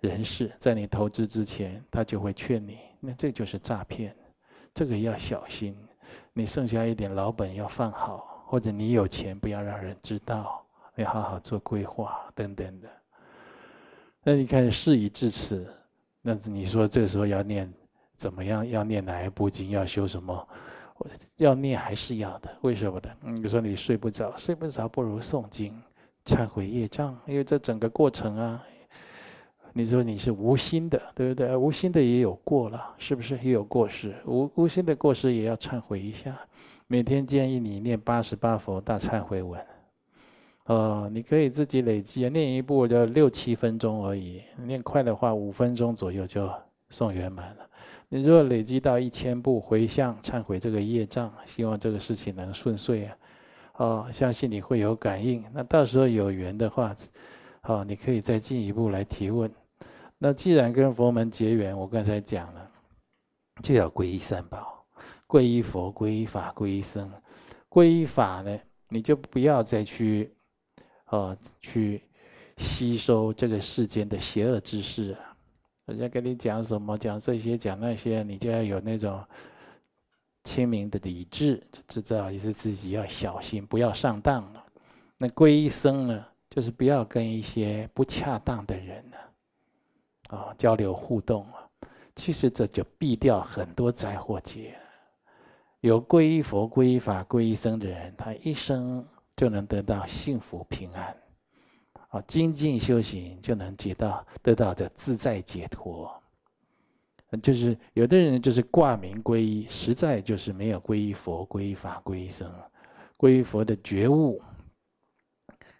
[0.00, 4.14] 人士，在你投资之前，他就会劝你，那这就是诈骗，
[4.74, 5.76] 这个要小心。
[6.32, 12.88] 你剩下一点老本要放好，或者你有钱不要让人知道，要好好做规划等等的。
[14.22, 15.66] 那你看事已至此，
[16.22, 17.72] 那你说这时候要念。
[18.16, 18.68] 怎么样？
[18.68, 19.70] 要念哪一部经？
[19.70, 20.46] 要修什么？
[21.36, 22.54] 要念还是要的？
[22.60, 23.32] 为什么呢？
[23.32, 25.74] 你说你睡不着，睡不着不如诵经，
[26.26, 27.18] 忏悔业障。
[27.24, 28.62] 因为这整个过程啊，
[29.72, 31.56] 你说你是无心的，对不对？
[31.56, 34.14] 无心的也有过了，是不是也有过失？
[34.26, 36.38] 无无心的过失也要忏悔一下。
[36.88, 39.58] 每天建议你念八十八佛大忏悔文。
[40.70, 44.40] 哦，你可以自己累积，念一部就六七分钟而已。
[44.56, 46.48] 念快的话，五分钟左右就
[46.90, 47.68] 送圆满了。
[48.08, 53.16] 你如果累积到一千部回向忏悔这个业障，希望这个事情能顺遂啊！
[53.78, 55.44] 哦，相信你会有感应。
[55.52, 56.94] 那到时候有缘的话，
[57.62, 59.50] 好，你可以再进一步来提问。
[60.18, 62.70] 那既然跟佛门结缘，我刚才讲了，
[63.60, 64.84] 就要皈依三宝，
[65.26, 67.10] 皈依佛，皈依法，皈依僧。
[67.68, 68.56] 皈依法呢，
[68.88, 70.32] 你就不要再去，
[71.10, 72.02] 哦，去
[72.56, 75.36] 吸收这个世间的邪恶知识啊。
[75.86, 79.22] 人家跟你讲什么，讲这些，讲那些，你就要有那种
[80.44, 84.64] 清明的理智，就知道也是自己要小心，不要上当了。
[85.18, 89.16] 那皈依僧呢，就是不要跟一些不恰当的人呢，
[90.36, 91.66] 啊，交流互动啊。
[92.14, 94.76] 其实这就避掉很多灾祸劫。
[95.80, 99.04] 有皈依佛、皈依法、皈依僧的人，他一生
[99.40, 101.16] 就能得到幸福平安。
[102.10, 106.12] 啊，精进修行就能解到得到的自在解脱。
[107.42, 112.52] 就是有的人就是挂名皈依，实在就是没有皈依佛、皈依法、皈依僧。
[113.16, 114.42] 皈依佛的觉悟，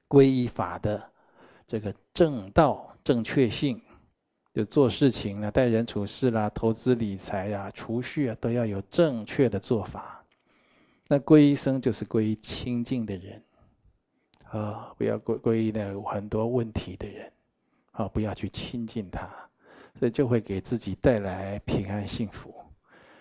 [0.09, 1.13] 皈依法的
[1.67, 3.79] 这个正道正确性，
[4.55, 10.25] 就做事情啊，待人处事啦、投资理财啊、储蓄啊，都要有正确的做法。
[11.09, 13.45] 那皈依僧就是皈依清净的人。
[14.51, 17.33] 啊、不要皈皈依那很多问题的人，
[17.93, 19.29] 啊、不要去亲近他，
[19.97, 22.53] 所以就会给自己带来平安幸福。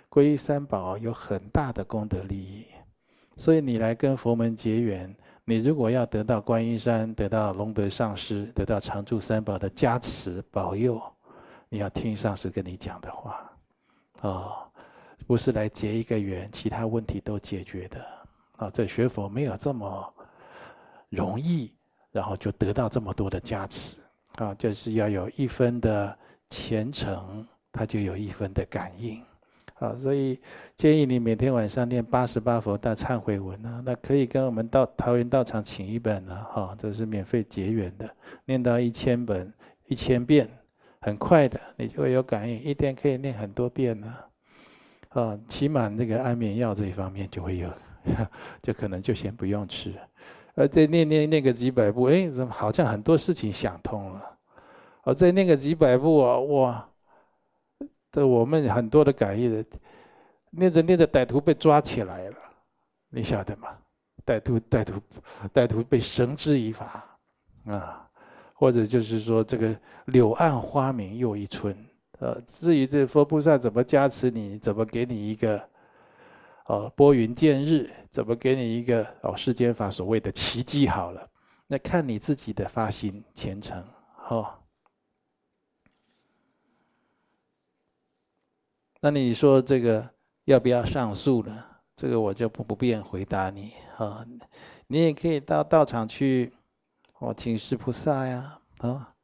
[0.09, 2.65] 皈依三宝有很大的功德利益，
[3.37, 5.15] 所以你来跟佛门结缘，
[5.45, 10.99] 你如果要得到观音山、得到龙德上师、得到常住三宝的加持保佑，
[11.69, 13.33] 你要听上师跟你讲的话，
[14.21, 14.71] 啊、哦，
[15.27, 18.03] 不是来结一个缘，其他问题都解决的。
[18.57, 20.13] 啊、这学佛没有这么。
[21.09, 21.73] 容易，
[22.11, 23.97] 然后就得到这么多的加持，
[24.35, 26.17] 啊，就是要有一分的
[26.49, 29.21] 虔诚，他就有一分的感应，
[29.79, 30.39] 啊，所以
[30.75, 38.09] 建议你每天晚上念八十八佛大忏悔文啊，那可以跟我们到桃园道场请一本呢，哈，这是免费结缘的，
[38.45, 39.51] 念到一千本
[39.87, 40.49] 一千遍，
[41.01, 44.15] 很快的，你就会有感应，一天可以念很多遍呢，
[45.09, 47.71] 啊，起码那个安眠药这一方面就会有，
[48.61, 49.93] 就可能就先不用吃。
[50.55, 54.37] 而再念念念个几百步，哎，怎么好像很多事情想通了？
[55.03, 56.89] 而再念个几百步啊，哇！
[58.11, 59.63] 这我们很多的感应的，
[60.49, 62.35] 念着念着，歹徒被抓起来了，
[63.09, 63.69] 你晓得吗？
[64.25, 65.01] 歹徒歹徒
[65.53, 67.05] 歹徒被绳之以法
[67.65, 68.07] 啊！
[68.53, 71.75] 或者就是说这个柳暗花明又一村。
[72.19, 75.57] 呃，至于这佛菩萨怎么加持你，怎么给你一个
[76.69, 81.27] 哦拨云见日，怎么给你一个哦世间法所谓的奇迹好了，
[81.65, 83.83] 那看你自己的发心虔诚，
[84.29, 84.53] 哦。
[89.01, 90.07] 那你说这个
[90.43, 91.65] 要不要上诉呢？
[91.95, 94.23] 这个我就不不便回答你啊。
[94.85, 96.53] 你也可以到道场去，
[97.17, 99.15] 我请示菩萨呀啊。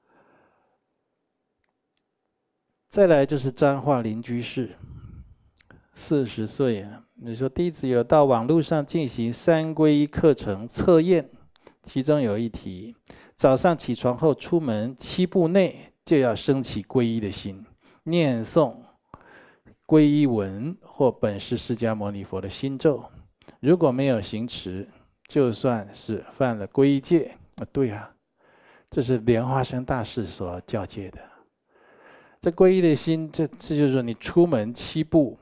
[2.90, 4.76] 再来就是彰化林居士，
[5.96, 7.02] 四十岁啊。
[7.16, 11.28] 你说弟子有到网络上进行三皈依课程测验，
[11.82, 12.96] 其中有一题：
[13.36, 17.66] 早上起床后出门七步内就要升起皈依的心，
[18.04, 18.76] 念诵。
[19.88, 23.04] 皈依文或本师释迦牟尼佛的心咒，
[23.60, 24.90] 如果没有行持，
[25.28, 27.68] 就算是犯了皈依戒啊！
[27.72, 28.12] 对啊，
[28.90, 31.20] 这是莲花生大士所教诫的。
[32.42, 35.38] 这皈依的心，这这就是说，你出门七步，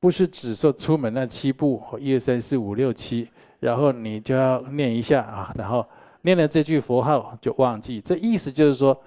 [0.00, 3.28] 不是只说出门那七步，一二三四五六七，
[3.60, 5.86] 然后你就要念一下啊，然后
[6.22, 9.00] 念了这句佛号就忘记，这意思就是说。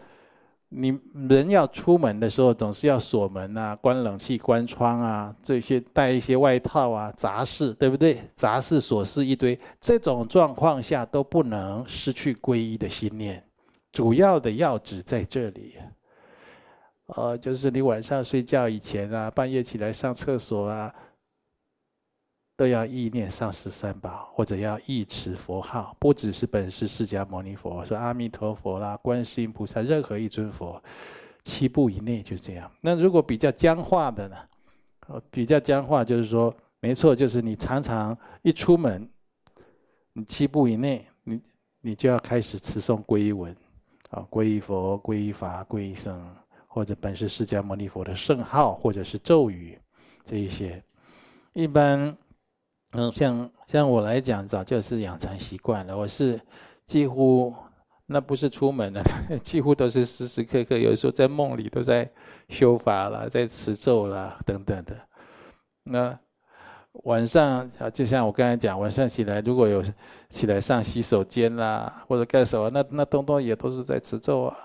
[0.76, 0.98] 你
[1.30, 8.18] 人要出门的时候，总是要锁门啊，关冷气、关窗啊，这些带一些外套啊，杂事，对不对？
[8.34, 13.44] 杂事琐事一堆，这种状况下都不能失去皈依的心念。
[13.92, 15.76] 主要的要旨在这里，
[17.08, 20.94] 呃，就是你晚上睡觉以前啊，半夜起来上厕所啊。
[22.56, 30.82] 都要意念上师三宝，或者要忆持佛号，不只是本师释迦牟尼佛，说阿弥陀佛啦、观世音菩萨，任何一尊佛，
[31.44, 32.72] 七步以内就这样。
[32.80, 34.38] 那如果比较僵化的呢？
[35.32, 39.10] 比较僵化就是说，没错，就是你常常一出门，
[40.14, 41.42] 你七步以内，你
[41.82, 43.54] 你就要开始持诵皈依文，
[44.12, 46.24] 啊，皈依佛、皈依法、皈依僧，
[46.74, 49.78] 或者本是释迦牟尼佛的圣号，或者是咒语，
[50.26, 50.84] 这一些，
[51.54, 52.18] 一般。
[52.96, 55.98] 嗯，像像我来讲，早就是养成习惯了。
[55.98, 56.40] 我是
[56.86, 57.52] 几乎
[58.06, 59.04] 那不是出门了，
[59.44, 62.08] 几乎都是时时刻刻，有时候在梦里都在
[62.50, 64.96] 修法了，在持咒了等等的。
[65.84, 66.20] 那
[67.04, 69.84] 晚上啊，就像我刚才讲，晚上起来如果有
[70.30, 74.58] 起来上洗手间啦，或者干什么，那那东东也都是在持咒啊。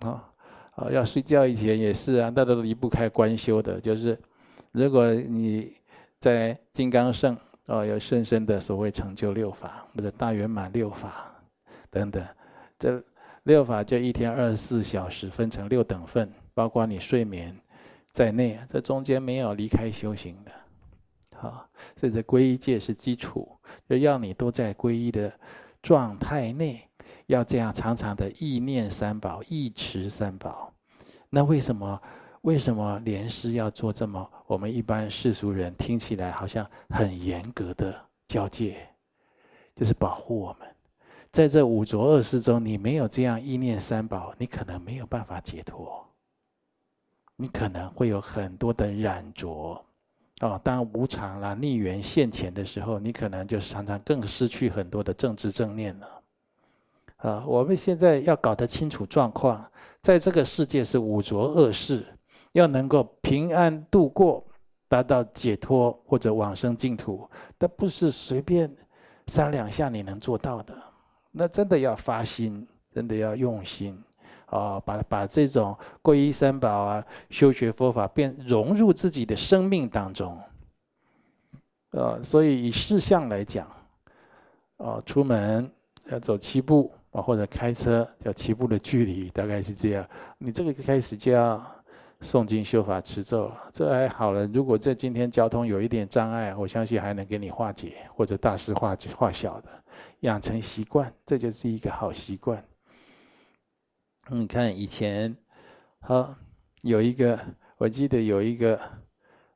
[0.00, 0.24] 啊
[0.76, 3.80] 啊，要睡觉以前也是啊，那都离不开观修的。
[3.80, 4.18] 就是
[4.72, 5.74] 如果你
[6.18, 7.36] 在金刚圣。
[7.68, 11.34] 哦，有深深的所谓成就六法，或者大圆满六法
[11.90, 12.24] 等等，
[12.78, 13.02] 这
[13.42, 17.52] 六法就一天二十四小时分成六等份，包括你睡眠
[18.12, 20.52] 在内，这中间没有离开修行的。
[21.34, 23.50] 好，所以这皈依戒是基础，
[23.88, 25.32] 就要你都在皈依的
[25.82, 26.88] 状态内，
[27.26, 30.72] 要这样常常的意念三宝，意持三宝。
[31.30, 32.00] 那为什么？
[32.42, 37.92] 为什么莲师要做这么我们一般世俗人听起来好像很严格的
[38.28, 38.88] 交界？
[39.74, 40.68] 就是保护我们，
[41.32, 46.06] 在这五浊恶世中，你没有这样意念三宝，你可能没有办法解脱。
[47.34, 49.84] 你可能会有很多的染着，
[50.40, 56.15] 哦，当无常啦、逆缘现前的时候，你可能就常常更失去很多的正知正念了。
[57.16, 59.64] 啊，我们现在要搞得清楚状况，
[60.00, 62.04] 在这个世界是五浊恶世。
[62.52, 64.42] 要能够平安度过，
[64.88, 68.74] 达到解脱或者往生净土，那不是随便
[69.26, 70.74] 三两下你能做到的。
[71.32, 74.02] 那真的要发心，真的要用心，
[74.46, 80.38] 啊，把把这种皈依三宝啊，修学佛法，变融入自己的生命当中。
[81.90, 83.70] 呃，所以以事项来讲，
[84.78, 85.70] 啊，出门
[86.06, 86.90] 要走七步
[87.22, 90.08] 或者开车要七步的距离，大概是这样。
[90.38, 91.64] 你这个开始就要。
[92.22, 94.46] 诵经修法持咒，这还好了。
[94.46, 99.68] 如果在今天交通有一点障碍，我相信还能给你化解，或者大事化化小的，
[100.20, 102.64] 养成习惯，这就是一个好习惯。
[104.30, 105.36] 你看以前，
[106.00, 106.34] 好
[106.80, 107.38] 有一个，
[107.76, 108.80] 我记得有一个，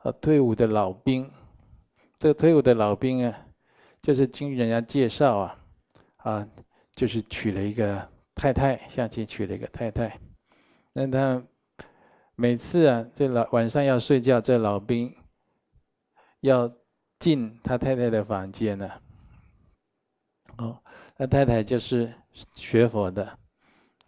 [0.03, 1.31] 呃，退伍的老兵，
[2.19, 3.39] 这个退伍的老兵啊，
[4.03, 5.59] 就是经人家介绍啊，
[6.19, 6.49] 啊，
[7.01, 10.21] 就是娶了一个太太，相亲娶了一个太太，
[10.93, 11.43] 那他。
[12.37, 15.15] 每次啊，这老晚上要睡觉，这老兵
[16.41, 16.71] 要
[17.19, 18.91] 进他太太的房间呢。
[20.57, 20.79] 哦，
[21.17, 22.11] 他太太就是
[22.55, 23.39] 学佛的，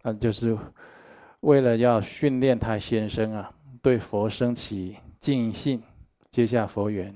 [0.01, 0.57] 啊，就是
[1.41, 5.83] 为了要训练他先生啊，对佛生起敬信，
[6.31, 7.15] 接下佛缘。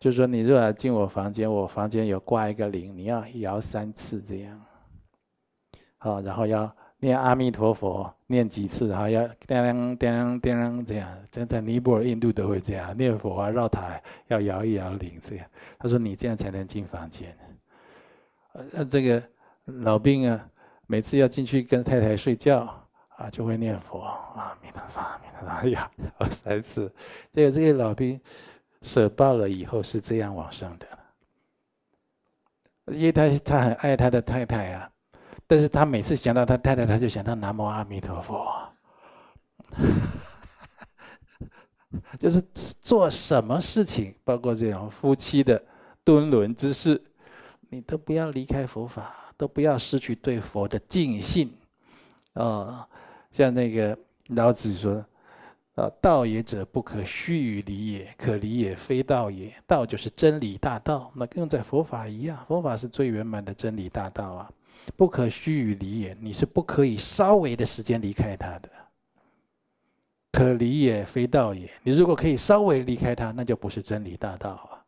[0.00, 4.60] 就说你若要进我房间，我房间有挂一个铃，你要摇三次这样。
[5.98, 15.46] 好，然后要念阿弥陀佛，念几次，然后要叮当叮当叮当这样，就在尼泊尔、印度都会这样念佛啊，绕塔要摇一摇铃这样。
[15.78, 17.36] 他说你这样才能进房间。
[18.72, 19.22] 呃，这个
[19.66, 20.48] 老兵啊，
[20.86, 22.60] 每次要进去跟太太睡觉
[23.16, 25.90] 啊，就会念佛啊，弥陀佛，阿弥陀佛，哎呀，
[26.30, 26.90] 三次。
[27.30, 28.18] 这个这个老兵
[28.82, 30.86] 舍报了以后是这样往生的。
[32.92, 34.90] 因为他他很爱他的太太啊，
[35.46, 38.44] 但是他每次想到他太太，他就想到南无阿弥陀佛，
[42.18, 42.42] 就是
[42.82, 45.62] 做什么事情，包括这种夫妻的
[46.02, 47.00] 敦伦之事，
[47.68, 51.56] 你都不要离开佛法，都不要失去对佛的敬信。
[52.32, 52.84] 哦，
[53.30, 53.96] 像那个
[54.30, 55.04] 老子说。
[55.88, 59.54] 道也者，不可虚于理也；可离也，非道也。
[59.66, 64.50] 道就是真理大道，那跟在佛法一样，佛法是最圆满的真理大道啊！
[64.96, 68.68] 不可虚于理也，你是不可以稍微的时间离开它的。
[70.32, 71.70] 可离也，非道也。
[71.84, 74.84] 你如果可以稍微离开它，那就不是真理大道啊！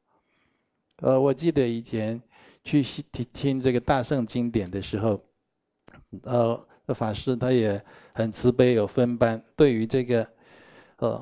[0.96, 2.20] 呃，我记得以前
[2.64, 5.22] 去听听这个大圣经典的时候，
[6.24, 7.82] 呃，法师他也
[8.12, 10.28] 很慈悲，有分班，对于这个。
[11.02, 11.20] 呃，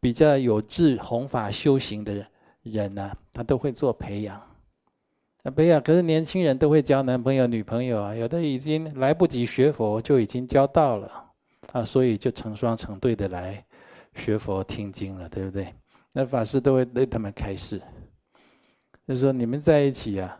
[0.00, 2.26] 比较有志弘法修行的
[2.62, 4.38] 人呢，他都会做培养。
[5.42, 11.10] 那培养，可是年轻人都会交男朋友、女朋友啊，有的已经来不及学佛，就已经交到了
[11.72, 13.64] 啊，所以就成双成对的来
[14.14, 15.74] 学佛听经了，对不对？
[16.12, 17.80] 那法师都会对他们开示，
[19.08, 20.38] 就说你们在一起啊，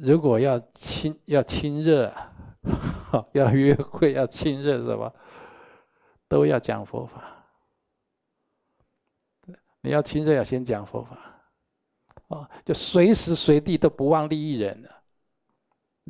[0.00, 2.12] 如果要亲要亲热，
[3.34, 5.12] 要约会要亲热是吧？
[6.28, 7.35] 都要讲佛法。
[9.86, 11.16] 你要亲热，要先讲佛法，
[12.26, 14.90] 哦，就随时随地都不忘利益人了。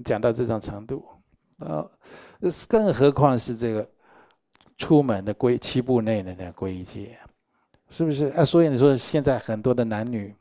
[0.03, 1.07] 讲到这种程度，
[1.59, 1.87] 啊，
[2.67, 3.87] 更何况是这个
[4.79, 7.19] 出门的归七步内的那个皈依戒，
[7.91, 8.29] 是不是？
[8.29, 10.35] 啊，所以你说现在很多的男女，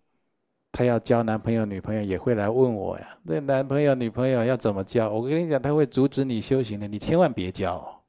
[0.71, 3.17] 他要交男朋友女朋友，也会来问我呀。
[3.23, 5.09] 那男朋友女朋友要怎么交？
[5.09, 8.01] 我跟你讲，他会阻止你修行的，你千万别交，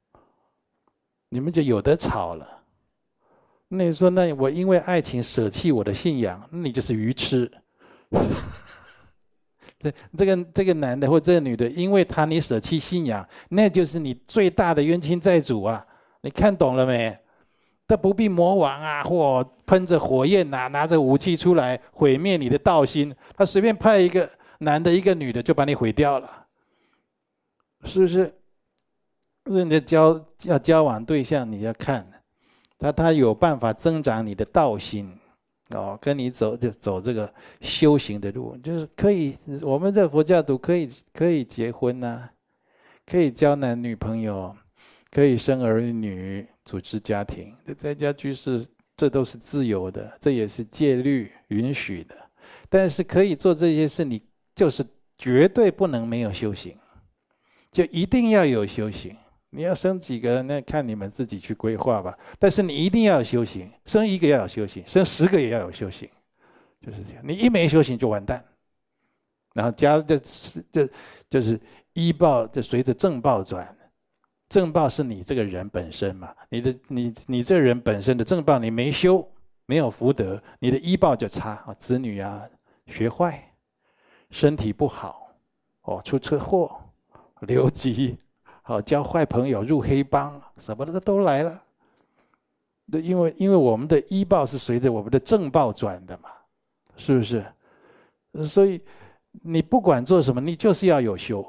[1.27, 2.56] 你们就有得吵了。
[3.69, 7.51] 那你说，那我因为爱情舍弃我的信仰，那你就是愚痴。
[9.79, 15.85] 这这个这个男的或这个女的，因为他你舍弃信仰，那就是你最大的冤亲债主啊！
[16.21, 17.15] 你看懂了没？
[17.87, 26.45] 他不必魔王啊，或喷着火焰呐、拿着武器出来毁灭你的道心，他随便派一个男的，一个女的就把你毁掉了，
[27.83, 28.33] 是不是？
[29.43, 32.16] 人家交要交往对象，你要看。
[32.77, 35.11] 他他有办法增长你的道心，
[35.71, 39.35] 哦，跟你走就走这个修行的路，就是可以。
[39.61, 42.29] 我们在佛教徒可以可以结婚呐、
[43.05, 44.55] 可以交男女朋友，
[45.09, 48.65] 可以生儿女，组织家庭，在家居士，
[48.95, 52.15] 这都是自由的，这也是戒律允许的。
[52.69, 54.21] 但是可以做这些事，你
[54.55, 54.85] 就是
[55.17, 56.77] 绝对不能没有修行，
[57.71, 59.15] 就一定要有修行。
[59.49, 62.17] 你要生几个，那看你们自己去规划吧。
[62.37, 66.09] 但是你一定要有修行，生一个要有修行，生十个也要有修行，
[66.81, 67.23] 就是这样。
[67.25, 68.43] 你一没修行就完蛋。
[69.53, 70.19] 然后加这
[70.71, 70.89] 这
[71.29, 71.59] 就是
[71.93, 73.75] 医报，就随着正报转。
[74.49, 79.27] 正报是你这个人本身嘛，你的你你这人本身的正报你没修，
[79.65, 81.73] 没有福德，你的依报就差啊。
[81.79, 82.43] 子女啊
[82.85, 83.51] 学坏，
[84.29, 85.35] 身体不好，
[85.81, 86.79] 哦出车祸，
[87.41, 88.17] 留级。
[88.67, 91.63] 好，交坏朋友，入黑帮，什么的都来了。
[92.87, 96.29] 那因为因为我们的医报是随着我们的正报转的嘛，
[96.97, 97.45] 是不是？
[98.45, 98.81] 所以
[99.31, 101.47] 你不管做什么，你就是要有修。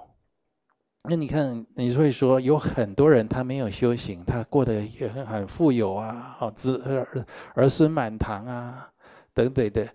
[1.11, 8.89] 那你看，你会说有很多人他没有修行，他过得也很很富有啊，好子儿儿孙满堂啊，
[9.35, 9.89] 等等的。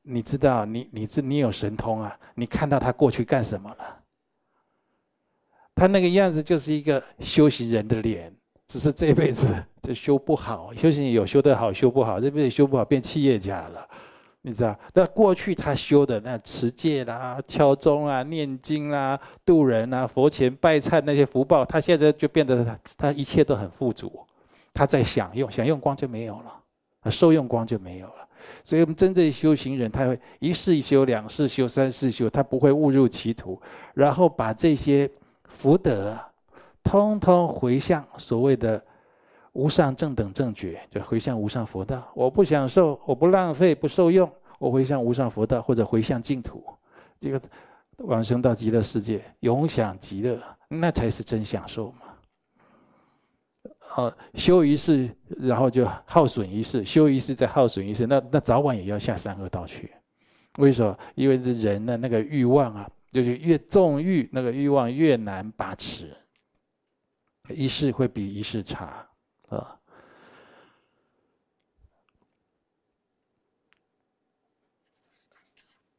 [0.00, 4.01] 你知道，你你是你有神通啊，你看到他过去干什么了？
[5.74, 8.32] 他那个样子就是一个修行人的脸，
[8.68, 9.46] 只是这辈子
[9.82, 10.72] 就修不好。
[10.76, 13.88] 修行有修得好，修不好，这辈子修不好变企业家了，
[14.42, 14.78] 你知道？
[14.94, 24.20] 那过去他修的那持戒啦、敲钟啊、念经啦、度人啊、佛前拜忏那些福报，他现在就变得他他一切都很富足，
[24.74, 26.52] 他在享用，享用光就没有了，
[27.00, 28.28] 啊，受用光就没有了。
[28.62, 33.60] 所以我们真正修行人，他会一世修、两世修、三世修，他不会误入歧途，
[33.94, 35.10] 然后把这些。
[35.52, 36.18] 福德，
[36.82, 38.82] 通通回向所谓的
[39.52, 42.10] 无上正等正觉，就回向无上佛道。
[42.14, 46.64] 我不享受，我不浪费，不受用，我回向无上佛道，或者回向净土，
[47.20, 47.40] 这个
[47.98, 50.40] 往生到极乐世界，永享极乐。
[50.68, 51.98] 那才是真享受嘛。
[53.94, 59.92] 哦，修一世，然后就耗损一世，修一世再耗损一世，那那早晚也要下三恶道去。
[60.56, 60.96] 为什么？
[61.14, 66.16] 因为这人的那个欲望啊，就是越纵欲，那个欲望越难把持，
[67.50, 69.08] 一世会比一世差
[69.48, 69.78] 啊。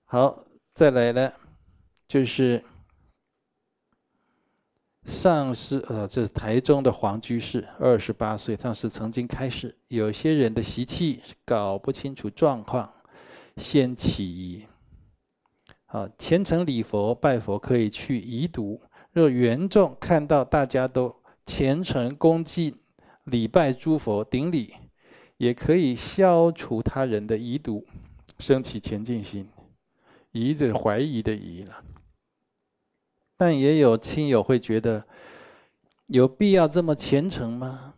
[0.03, 0.43] 好，
[0.74, 1.34] 再来呢，
[2.07, 2.61] 就是。
[5.05, 8.55] 上师，呃，这是台中的黄居士，二十八岁。
[8.55, 12.89] 上师曾经开示，有些人的习气搞不清楚状况，
[13.57, 14.66] 先起疑
[15.94, 16.10] 啊。
[16.18, 18.82] 虔诚礼佛拜佛可以去遗毒。
[19.12, 21.16] 若缘众看到大家都
[21.46, 22.76] 虔诚恭敬
[23.26, 24.74] 礼拜诸佛顶礼，
[25.38, 27.86] 也可以消除他人的疑毒，
[28.39, 29.48] 升起前进心。
[30.32, 31.84] 疑者怀疑的疑了。
[33.38, 35.06] 但也有亲友会觉得，
[36.08, 37.94] 有必要这么虔诚吗？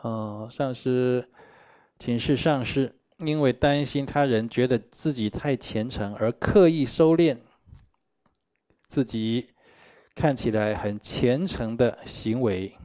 [0.00, 1.28] 哦，上师
[1.98, 7.36] 请示上师，因为担心他人觉得自己太虔诚而刻意收敛
[8.86, 9.50] 自己
[10.14, 12.76] 看起来很虔诚的行为，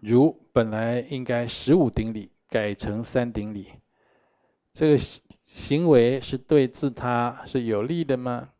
[0.00, 3.68] 如本来应该十五顶礼改成三顶礼，
[4.72, 4.98] 这个
[5.44, 8.50] 行为是对自他是有利的吗？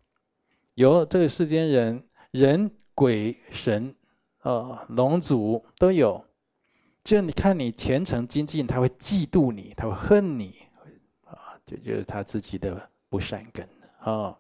[0.75, 3.95] 有这个世间人，人鬼神，
[4.43, 6.25] 哦，龙族都有。
[7.07, 10.57] 就你看你虔诚精进，他会嫉妒你，他会恨你，
[11.25, 12.77] 啊，就就是他自己的
[13.09, 13.65] 不善根
[14.01, 14.37] 啊。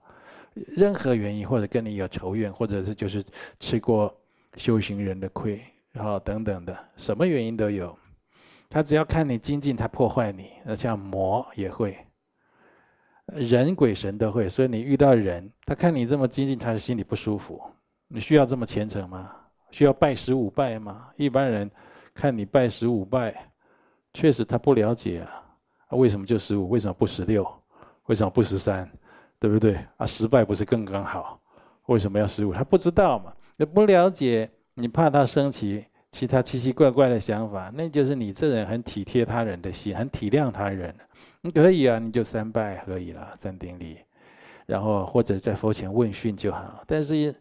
[0.52, 3.24] 任何原因，或者跟你有仇怨，或者是就是
[3.60, 4.12] 吃过
[4.56, 5.62] 修行人的亏，
[5.92, 7.96] 然后等等的，什么原因都有。
[8.68, 10.50] 他只要看你精进，他破坏你。
[10.64, 11.96] 那像魔也会。
[13.26, 17.62] 人鬼神都会，所以你遇到人，他看你这么精进，他的心里不舒服。
[18.08, 19.30] 你需要这么虔诚吗？
[19.70, 21.10] 需要拜十五拜吗？
[21.16, 21.70] 一般人
[22.16, 23.50] 看你拜十五拜，
[24.14, 25.44] 确实他不了解啊。
[25.90, 26.70] 为什么就十五？
[26.70, 27.46] 为什么不十六？
[28.06, 28.90] 为什么不十三？
[29.38, 29.78] 对不对？
[29.98, 31.38] 啊，十拜不是更刚好？
[31.86, 32.54] 为什么要十五？
[32.54, 35.84] 他不知道嘛，你不了解，你怕他生气。
[36.12, 40.94] 其他奇奇怪怪的想法，那就是你这人很体贴他人的心，很体谅他人。
[41.42, 43.98] 你可以啊，你就三拜可以了，三顶礼，
[44.64, 46.82] 然后或者在佛前问讯就好。
[46.86, 47.34] 但是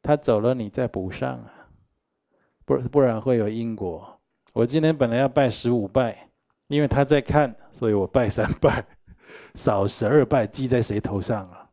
[0.00, 1.50] 他走了，你再补上啊，
[2.64, 4.19] 不不然会有因果。
[4.52, 6.28] 我今天本来要拜十五拜，
[6.68, 8.84] 因为他在看，所以我拜三拜，
[9.54, 11.68] 少十二拜记在谁头上啊？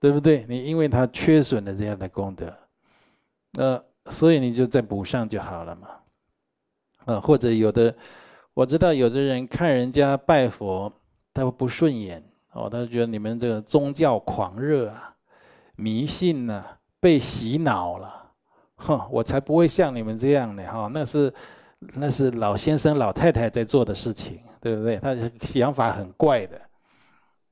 [0.00, 0.46] 对不对？
[0.48, 2.52] 你因为他缺损了这样的功德，
[3.52, 3.82] 那。
[4.10, 5.88] 所以你就再补上就好了嘛，
[7.04, 7.94] 啊，或者有的，
[8.54, 10.90] 我知道有的人看人家拜佛，
[11.34, 12.20] 他会不顺眼
[12.52, 15.14] 哦，他觉得你们这个宗教狂热啊、
[15.76, 18.32] 迷信呐、啊，被洗脑了，
[18.76, 21.32] 哼，我才不会像你们这样的哈，那是
[21.94, 24.98] 那是老先生老太太在做的事情，对不对？
[24.98, 25.16] 他
[25.46, 26.60] 想法很怪的，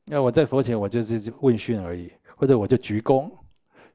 [0.05, 3.31] 那我在佛前我就是问讯而已，或者我就鞠躬，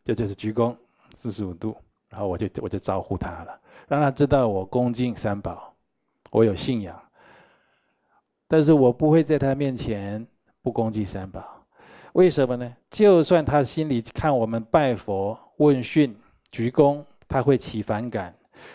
[0.03, 0.75] 就就是鞠躬
[1.13, 1.75] 四十五度。
[2.09, 5.73] 然后我就我就招呼他了，让他知道我恭敬三宝，
[6.29, 6.95] 我有信仰，
[8.47, 10.23] 但是我不会在他面前
[10.61, 11.43] 不恭敬三宝，
[12.11, 12.71] 为什么呢？
[12.91, 16.15] 就算他心里看我们拜佛问讯
[16.51, 18.31] 鞠躬，他会起反感，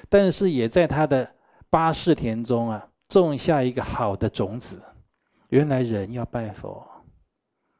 [0.08, 1.30] 但是也在他的
[1.70, 4.82] 八世田中啊种下一个好的种子。
[5.48, 6.86] 原来人要拜佛，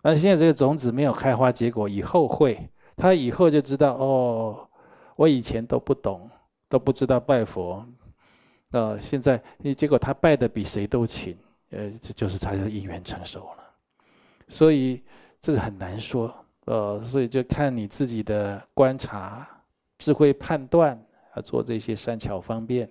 [0.00, 2.58] 而现在这个种子没有开花结果，以后会，
[2.96, 4.68] 他以后就知道哦。
[5.16, 6.30] 我以前都不懂，
[6.68, 7.84] 都不知道拜佛，
[8.70, 9.42] 呃，现在
[9.76, 11.36] 结果他拜的比谁都勤，
[11.70, 13.64] 呃，这就是他的因缘成熟了。
[14.46, 15.02] 所以
[15.40, 16.32] 这个很难说，
[16.66, 19.46] 呃，所以就看你自己的观察、
[19.98, 20.96] 智慧判断
[21.34, 22.88] 啊，做这些善巧方便，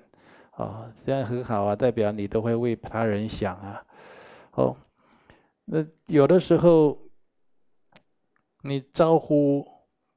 [0.58, 3.84] 啊，这样很好啊，代表你都会为他人想啊。
[4.52, 4.76] 哦，
[5.66, 6.98] 那有的时候
[8.64, 9.66] 你招呼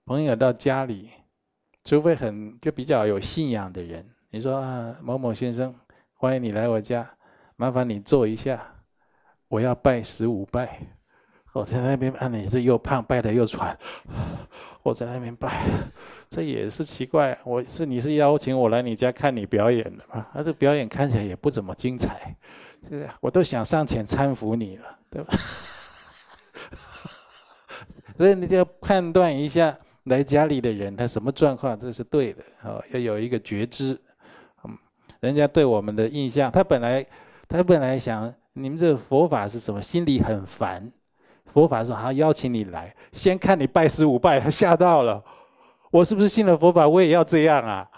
[0.04, 1.10] 朋友到家里。
[1.82, 5.74] 除非很就比较有信仰的人，你说啊，某某先生，
[6.12, 7.10] 欢迎你来我家，
[7.56, 8.84] 麻烦你坐一下，
[9.48, 10.99] 我要拜十五拜。
[11.52, 13.76] 我在那边看你是又胖，拜的又喘，
[14.82, 15.64] 我在那边拜，
[16.28, 17.36] 这也是奇怪。
[17.44, 20.26] 我是你是邀请我来你家看你表演的吗？
[20.32, 22.34] 啊，这表演看起来也不怎么精彩，
[22.88, 25.34] 这个我都想上前搀扶你了，对吧？
[28.16, 29.76] 所以你就要判断一下。
[30.04, 31.78] 来家里的人，他什么状况？
[31.78, 33.96] 这是对的，哦，要有一个觉知。
[34.64, 34.76] 嗯，
[35.20, 37.06] 人家对我们的印象，他本来
[37.46, 39.80] 他本来想你们这佛法是什么？
[39.80, 40.90] 心里很烦。
[41.52, 45.22] 佛法说他邀请你来，先看你拜十五拜，他吓到了。
[45.90, 47.88] 我是不是信了佛法，我也要这样啊？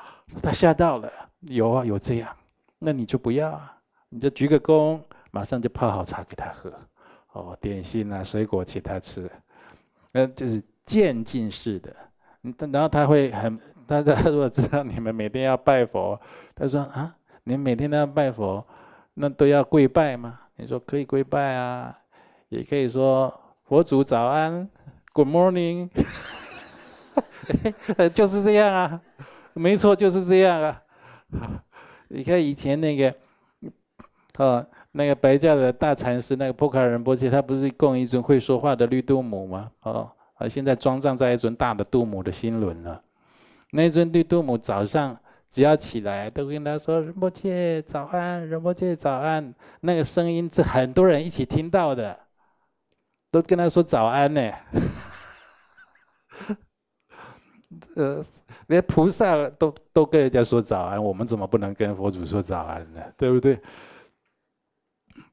[0.42, 2.34] 他吓到了，有啊，有这样，
[2.78, 3.76] 那你就不要啊，
[4.08, 4.98] 你就鞠个躬，
[5.30, 6.72] 马上就泡好茶给他喝，
[7.32, 9.30] 哦，点心啊，水果请他吃，
[10.10, 11.94] 那就是渐进式的。
[12.72, 16.18] 然后他会很，他他如果知道你们每天要拜佛，
[16.54, 18.64] 他说啊，你每天都要拜佛，
[19.14, 20.40] 那都要跪拜吗？
[20.56, 21.96] 你说可以跪拜啊，
[22.48, 23.32] 也可以说
[23.72, 24.68] 佛祖早安
[25.14, 25.88] ，Good morning，
[28.12, 29.00] 就是这样啊，
[29.54, 30.82] 没错，就是这样啊。
[32.08, 33.14] 你看以前那个，
[34.36, 39.70] 哦，那个白教的大禅师，那个波卡仁波切，他不是供一尊会说话的绿度母吗？
[39.84, 40.12] 哦。
[40.34, 43.00] 啊，现在装葬在一尊大的度母的心轮了。
[43.70, 45.16] 那尊绿度母早上
[45.48, 52.20] 只要起来，都跟他说“仁波切早安，仁波切早安”，那个声音是很多人一起听到的，
[53.32, 54.40] 都跟他说早安呢。
[57.96, 58.22] 呃，
[58.68, 63.00] 连菩萨都都跟人家说早安，我们怎么不能跟佛祖说早安呢？
[63.16, 63.58] 对不对？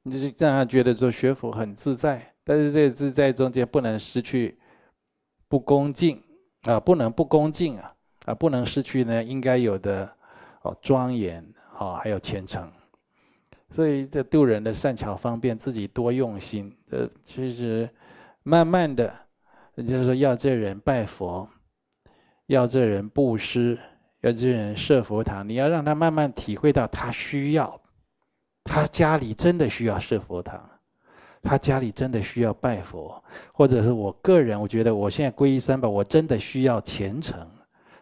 [0.04, 4.58] 你就是让他觉得说学佛很自在，但是这个自在中间不能失去。
[5.50, 6.24] 不恭敬
[6.64, 7.94] 啊，不能不恭敬啊，
[8.26, 10.10] 啊，不能失去呢应该有的
[10.62, 11.44] 哦庄严
[11.78, 12.72] 哦，还有虔诚。
[13.70, 16.76] 所以这度人的善巧方便，自己多用心。
[16.90, 17.90] 这其实
[18.44, 19.14] 慢慢的，
[19.76, 21.48] 就是说要这人拜佛，
[22.48, 23.78] 要这人布施，
[24.22, 27.80] 要这人设佛堂，你要让他慢慢体会到他需要，
[28.64, 30.70] 他家里真的需要设佛堂。
[31.42, 37.50] 他家里真的需要拜佛，或者是我个人，我觉得我现在皈依三宝，我真的需要虔诚。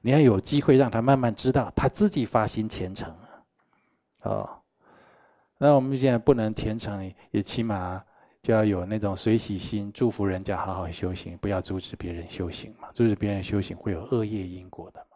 [0.01, 3.15] 你要有机会让他慢慢知道，他自己发心虔诚。
[4.23, 4.49] 哦，
[5.57, 8.03] 那我们现在不能虔诚，也起码
[8.43, 12.89] 就要有那种随喜心，祝福人家好好修行，不要阻止别人修行嘛。
[12.93, 15.06] 阻止别人修行会有恶业因果的。